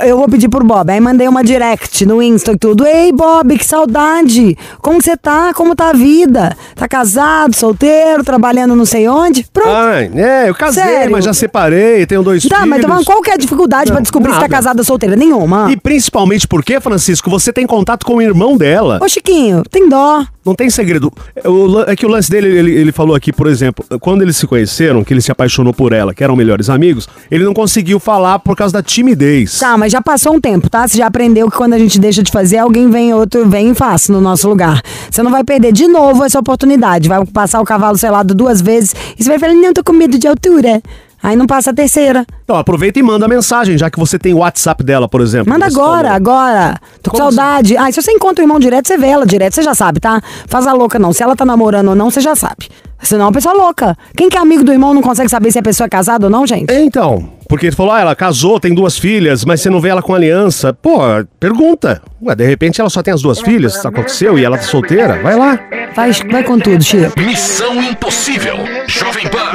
Eu 0.00 0.16
vou 0.16 0.28
pedir 0.28 0.48
pro 0.48 0.64
Bob. 0.64 0.90
Aí 0.90 1.00
mandei 1.00 1.28
uma 1.28 1.44
direct 1.44 2.04
no 2.06 2.20
Insta 2.22 2.52
e 2.52 2.56
tudo. 2.58 2.84
Ei, 2.86 3.12
Bob, 3.12 3.56
que 3.56 3.64
saudade. 3.64 4.56
Como 4.80 5.00
você 5.00 5.16
tá? 5.16 5.52
Como 5.54 5.74
tá 5.76 5.90
a 5.90 5.92
vida? 5.92 6.56
Tá 6.74 6.88
casado, 6.88 7.54
solteiro, 7.54 8.24
trabalhando 8.24 8.74
não 8.74 8.84
sei 8.84 9.08
onde? 9.08 9.44
Pronto. 9.52 9.68
Ai, 9.68 10.10
é, 10.14 10.48
eu 10.48 10.54
casei, 10.54 10.82
Sério? 10.82 11.12
mas 11.12 11.24
já 11.24 11.32
separei, 11.32 12.04
tenho 12.06 12.22
dois 12.22 12.42
Tá, 12.44 12.56
filhos. 12.56 12.68
mas 12.70 12.84
então 12.84 13.04
qual 13.04 13.22
que 13.22 13.30
é 13.30 13.34
a 13.34 13.38
dificuldade 13.38 13.90
pra 13.92 14.00
descobrir 14.00 14.30
se 14.30 14.36
tá 14.36 14.42
nada. 14.42 14.52
casada 14.54 14.80
ou 14.80 14.84
solteira? 14.84 15.14
Nenhuma. 15.16 15.70
E 15.70 15.76
principalmente 15.76 16.46
porque, 16.48 16.80
Francisco, 16.80 17.30
você 17.30 17.52
tem 17.52 17.66
contato 17.66 18.04
com 18.04 18.16
o 18.16 18.22
irmão 18.22 18.56
dela. 18.56 18.98
Ô, 19.02 19.08
Chiquinho, 19.08 19.62
tem 19.70 19.88
dó. 19.88 20.24
Não 20.44 20.54
tem 20.54 20.70
segredo. 20.70 21.12
Lan- 21.44 21.84
é 21.88 21.96
que 21.96 22.06
o 22.06 22.08
lance 22.08 22.30
dele, 22.30 22.46
ele, 22.56 22.72
ele 22.72 22.92
falou 22.92 23.16
aqui, 23.16 23.32
por 23.32 23.48
exemplo, 23.48 23.84
quando 24.00 24.22
eles 24.22 24.36
se 24.36 24.46
conheceram, 24.46 25.02
que 25.02 25.12
ele 25.12 25.20
se 25.20 25.32
apaixonou 25.32 25.72
por 25.74 25.92
ela, 25.92 26.14
que 26.14 26.22
eram 26.22 26.36
melhores 26.36 26.70
amigos, 26.70 27.08
ele 27.30 27.42
não 27.44 27.52
conseguiu 27.52 27.98
falar 27.98 28.38
por 28.38 28.56
causa 28.56 28.72
da 28.74 28.82
timidez. 28.82 29.58
Tá, 29.58 29.75
mas 29.76 29.92
já 29.92 30.00
passou 30.00 30.34
um 30.34 30.40
tempo, 30.40 30.68
tá? 30.68 30.86
Você 30.86 30.98
já 30.98 31.06
aprendeu 31.06 31.50
que 31.50 31.56
quando 31.56 31.74
a 31.74 31.78
gente 31.78 31.98
deixa 31.98 32.22
de 32.22 32.30
fazer, 32.30 32.58
alguém 32.58 32.90
vem, 32.90 33.12
outro 33.14 33.48
vem 33.48 33.70
e 33.70 33.74
faz 33.74 34.08
no 34.08 34.20
nosso 34.20 34.48
lugar. 34.48 34.80
Você 35.10 35.22
não 35.22 35.30
vai 35.30 35.44
perder 35.44 35.72
de 35.72 35.86
novo 35.86 36.24
essa 36.24 36.38
oportunidade. 36.38 37.08
Vai 37.08 37.24
passar 37.26 37.60
o 37.60 37.64
cavalo 37.64 37.96
selado 37.96 38.34
duas 38.34 38.60
vezes 38.60 38.94
e 39.18 39.22
você 39.22 39.30
vai 39.30 39.38
falar, 39.38 39.54
não, 39.54 39.72
tô 39.72 39.82
com 39.82 39.92
medo 39.92 40.18
de 40.18 40.26
altura. 40.26 40.82
Aí 41.22 41.34
não 41.34 41.46
passa 41.46 41.70
a 41.70 41.74
terceira. 41.74 42.24
Então 42.44 42.56
aproveita 42.56 42.98
e 42.98 43.02
manda 43.02 43.26
mensagem, 43.26 43.76
já 43.76 43.90
que 43.90 43.98
você 43.98 44.18
tem 44.18 44.32
o 44.34 44.38
WhatsApp 44.38 44.84
dela, 44.84 45.08
por 45.08 45.20
exemplo. 45.20 45.52
Manda 45.52 45.66
agora, 45.66 46.08
falou. 46.08 46.14
agora. 46.14 46.80
Tô 47.02 47.10
com 47.10 47.16
Como 47.16 47.32
saudade. 47.32 47.76
Ah, 47.76 47.90
se 47.90 48.00
você 48.00 48.12
encontra 48.12 48.42
o 48.42 48.44
irmão 48.44 48.60
direto, 48.60 48.86
você 48.86 48.96
vê 48.96 49.08
ela 49.08 49.26
direto, 49.26 49.54
você 49.54 49.62
já 49.62 49.74
sabe, 49.74 49.98
tá? 49.98 50.20
Faz 50.46 50.66
a 50.66 50.72
louca 50.72 50.98
não. 50.98 51.12
Se 51.12 51.22
ela 51.22 51.34
tá 51.34 51.44
namorando 51.44 51.88
ou 51.88 51.94
não, 51.94 52.10
você 52.10 52.20
já 52.20 52.36
sabe. 52.36 52.68
Senão 53.02 53.24
é 53.24 53.26
uma 53.26 53.32
pessoa 53.32 53.54
louca. 53.54 53.96
Quem 54.16 54.28
que 54.28 54.36
é 54.36 54.40
amigo 54.40 54.64
do 54.64 54.72
irmão 54.72 54.94
não 54.94 55.02
consegue 55.02 55.28
saber 55.28 55.52
se 55.52 55.58
a 55.58 55.62
pessoa 55.62 55.86
é 55.86 55.90
casada 55.90 56.26
ou 56.26 56.30
não, 56.30 56.46
gente? 56.46 56.72
Então, 56.72 57.30
porque 57.48 57.66
ele 57.66 57.76
falou, 57.76 57.92
ah, 57.92 58.00
ela 58.00 58.16
casou, 58.16 58.58
tem 58.58 58.74
duas 58.74 58.98
filhas, 58.98 59.44
mas 59.44 59.60
você 59.60 59.70
não 59.70 59.80
vê 59.80 59.90
ela 59.90 60.02
com 60.02 60.14
aliança. 60.14 60.72
Pô, 60.72 60.98
pergunta. 61.38 62.02
Ué, 62.22 62.34
de 62.34 62.44
repente 62.44 62.80
ela 62.80 62.90
só 62.90 63.02
tem 63.02 63.14
as 63.14 63.22
duas 63.22 63.40
filhas, 63.40 63.76
isso 63.76 63.86
aconteceu, 63.86 64.38
e 64.38 64.44
ela 64.44 64.56
tá 64.56 64.64
solteira? 64.64 65.20
Vai 65.22 65.36
lá. 65.36 65.58
Vai, 65.94 66.12
vai 66.30 66.44
com 66.44 66.58
tudo, 66.58 66.82
Chico. 66.82 67.18
Missão 67.20 67.82
Impossível. 67.82 68.56
Jovem 68.86 69.26
Pan. 69.28 69.52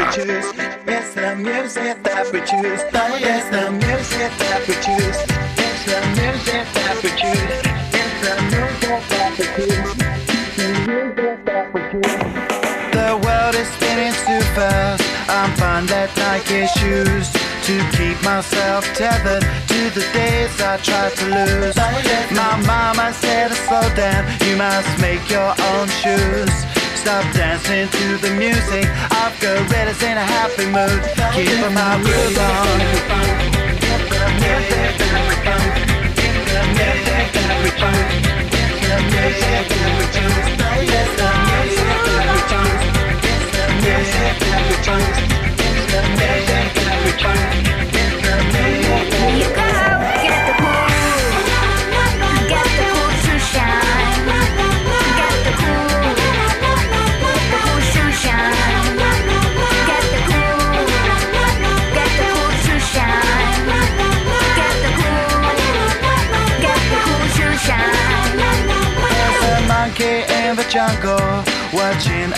Nike 16.31 16.65
shoes. 16.79 17.27
to 17.67 17.75
keep 17.91 18.15
myself 18.23 18.85
tethered 18.95 19.43
to 19.67 19.79
the 19.91 20.05
days 20.13 20.61
I 20.61 20.77
tried 20.77 21.13
to 21.19 21.25
lose. 21.27 21.75
My 22.31 22.55
mama 22.65 23.11
said, 23.11 23.51
slow 23.51 23.83
down, 23.95 24.23
you 24.47 24.55
must 24.55 24.87
make 25.01 25.29
your 25.29 25.51
own 25.71 25.87
shoes. 25.89 26.53
Stop 26.95 27.25
dancing 27.35 27.89
to 27.99 28.17
the 28.23 28.31
music. 28.39 28.87
I've 29.11 29.35
got 29.41 29.59
gorillas 29.67 30.01
in 30.03 30.15
a 30.15 30.27
happy 30.37 30.67
mood. 30.71 31.03
Keep 31.35 31.67
my 31.75 31.99
groove 31.99 32.39
on. 32.39 32.79
There's 40.79 41.90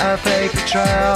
a 0.04 0.18
paper 0.18 0.60
trail. 0.68 1.16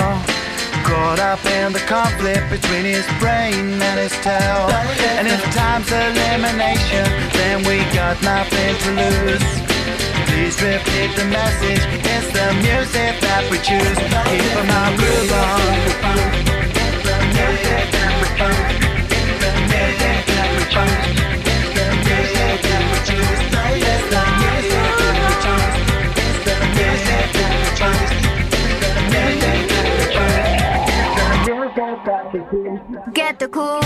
Caught 0.87 1.19
up 1.19 1.43
in 1.45 1.73
the 1.73 1.83
conflict 1.91 2.49
between 2.49 2.85
his 2.85 3.05
brain 3.19 3.81
and 3.81 3.99
his 3.99 4.15
tail. 4.23 4.71
And 5.19 5.27
if 5.27 5.43
time's 5.51 5.91
elimination, 5.91 7.05
then 7.35 7.57
we 7.67 7.83
got 7.93 8.15
nothing 8.23 8.73
to 8.83 8.89
lose. 9.03 9.47
Please 10.31 10.55
repeat 10.63 11.11
the 11.19 11.25
message. 11.27 11.83
It's 12.15 12.31
the 12.31 12.47
music 12.63 13.19
that 13.27 13.43
we 13.51 13.57
choose. 13.59 13.99
Keep 14.31 14.55
my 14.71 14.95
groove 14.95 15.31
on. 18.83 18.86
Get 33.13 33.39
the 33.39 33.47
cool, 33.47 33.79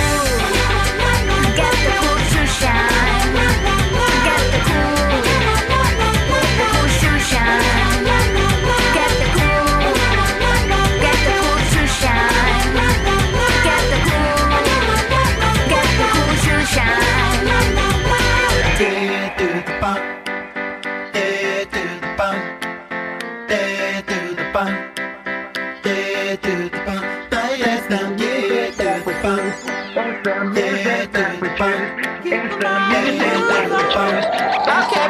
Okay, 30.31 30.47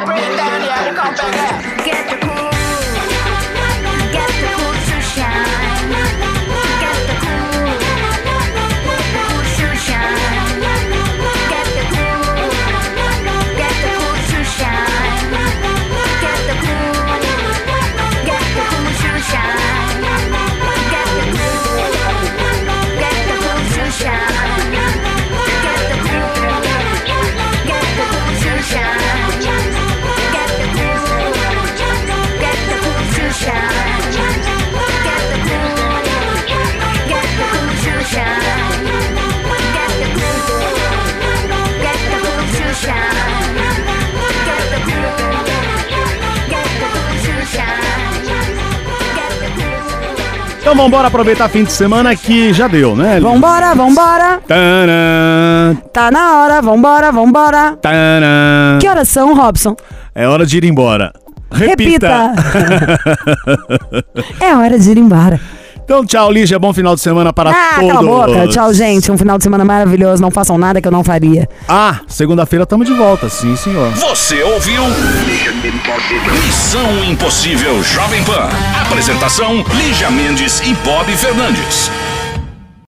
bring 0.04 0.18
it 0.18 0.36
down. 0.36 0.94
Come 0.96 1.14
back. 1.14 1.84
Get 1.84 2.10
the 2.10 2.26
cool. 2.26 2.41
Então 50.62 50.76
vambora 50.76 51.08
aproveitar 51.08 51.48
fim 51.48 51.64
de 51.64 51.72
semana 51.72 52.14
que 52.14 52.52
já 52.52 52.68
deu, 52.68 52.94
né? 52.94 53.16
Eli? 53.16 53.24
Vambora, 53.24 53.74
vambora. 53.74 54.40
Tadã, 54.46 55.74
Tá 55.92 56.08
na 56.10 56.38
hora, 56.40 56.62
vambora, 56.62 57.10
vambora. 57.10 57.76
tadã. 57.82 58.78
Que 58.80 58.86
horas 58.88 59.08
são, 59.08 59.34
Robson? 59.34 59.74
É 60.14 60.26
hora 60.28 60.46
de 60.46 60.58
ir 60.58 60.64
embora. 60.64 61.12
Repita. 61.50 62.32
É 64.40 64.54
hora 64.56 64.78
de 64.78 64.90
ir 64.90 64.98
embora. 64.98 65.38
Então 65.84 66.04
tchau, 66.04 66.30
Lígia. 66.30 66.58
Bom 66.58 66.72
final 66.72 66.94
de 66.94 67.00
semana 67.00 67.32
para 67.32 67.50
Ah, 67.50 67.74
todos. 67.80 67.88
cala 67.92 68.00
a 68.00 68.02
boca. 68.02 68.48
Tchau, 68.48 68.72
gente. 68.72 69.10
Um 69.10 69.18
final 69.18 69.36
de 69.38 69.44
semana 69.44 69.64
maravilhoso. 69.64 70.22
Não 70.22 70.30
façam 70.30 70.56
nada 70.58 70.80
que 70.80 70.88
eu 70.88 70.92
não 70.92 71.04
faria. 71.04 71.48
Ah, 71.68 72.00
segunda-feira 72.06 72.62
estamos 72.64 72.86
de 72.86 72.92
volta, 72.94 73.28
sim, 73.28 73.54
senhor. 73.56 73.90
Você 73.92 74.42
ouviu? 74.42 74.82
Missão 76.44 77.04
Impossível 77.04 77.82
Jovem 77.82 78.22
Pan. 78.24 78.48
Apresentação: 78.82 79.64
Lígia 79.74 80.10
Mendes 80.10 80.60
e 80.60 80.74
Bob 80.84 81.10
Fernandes. 81.16 81.90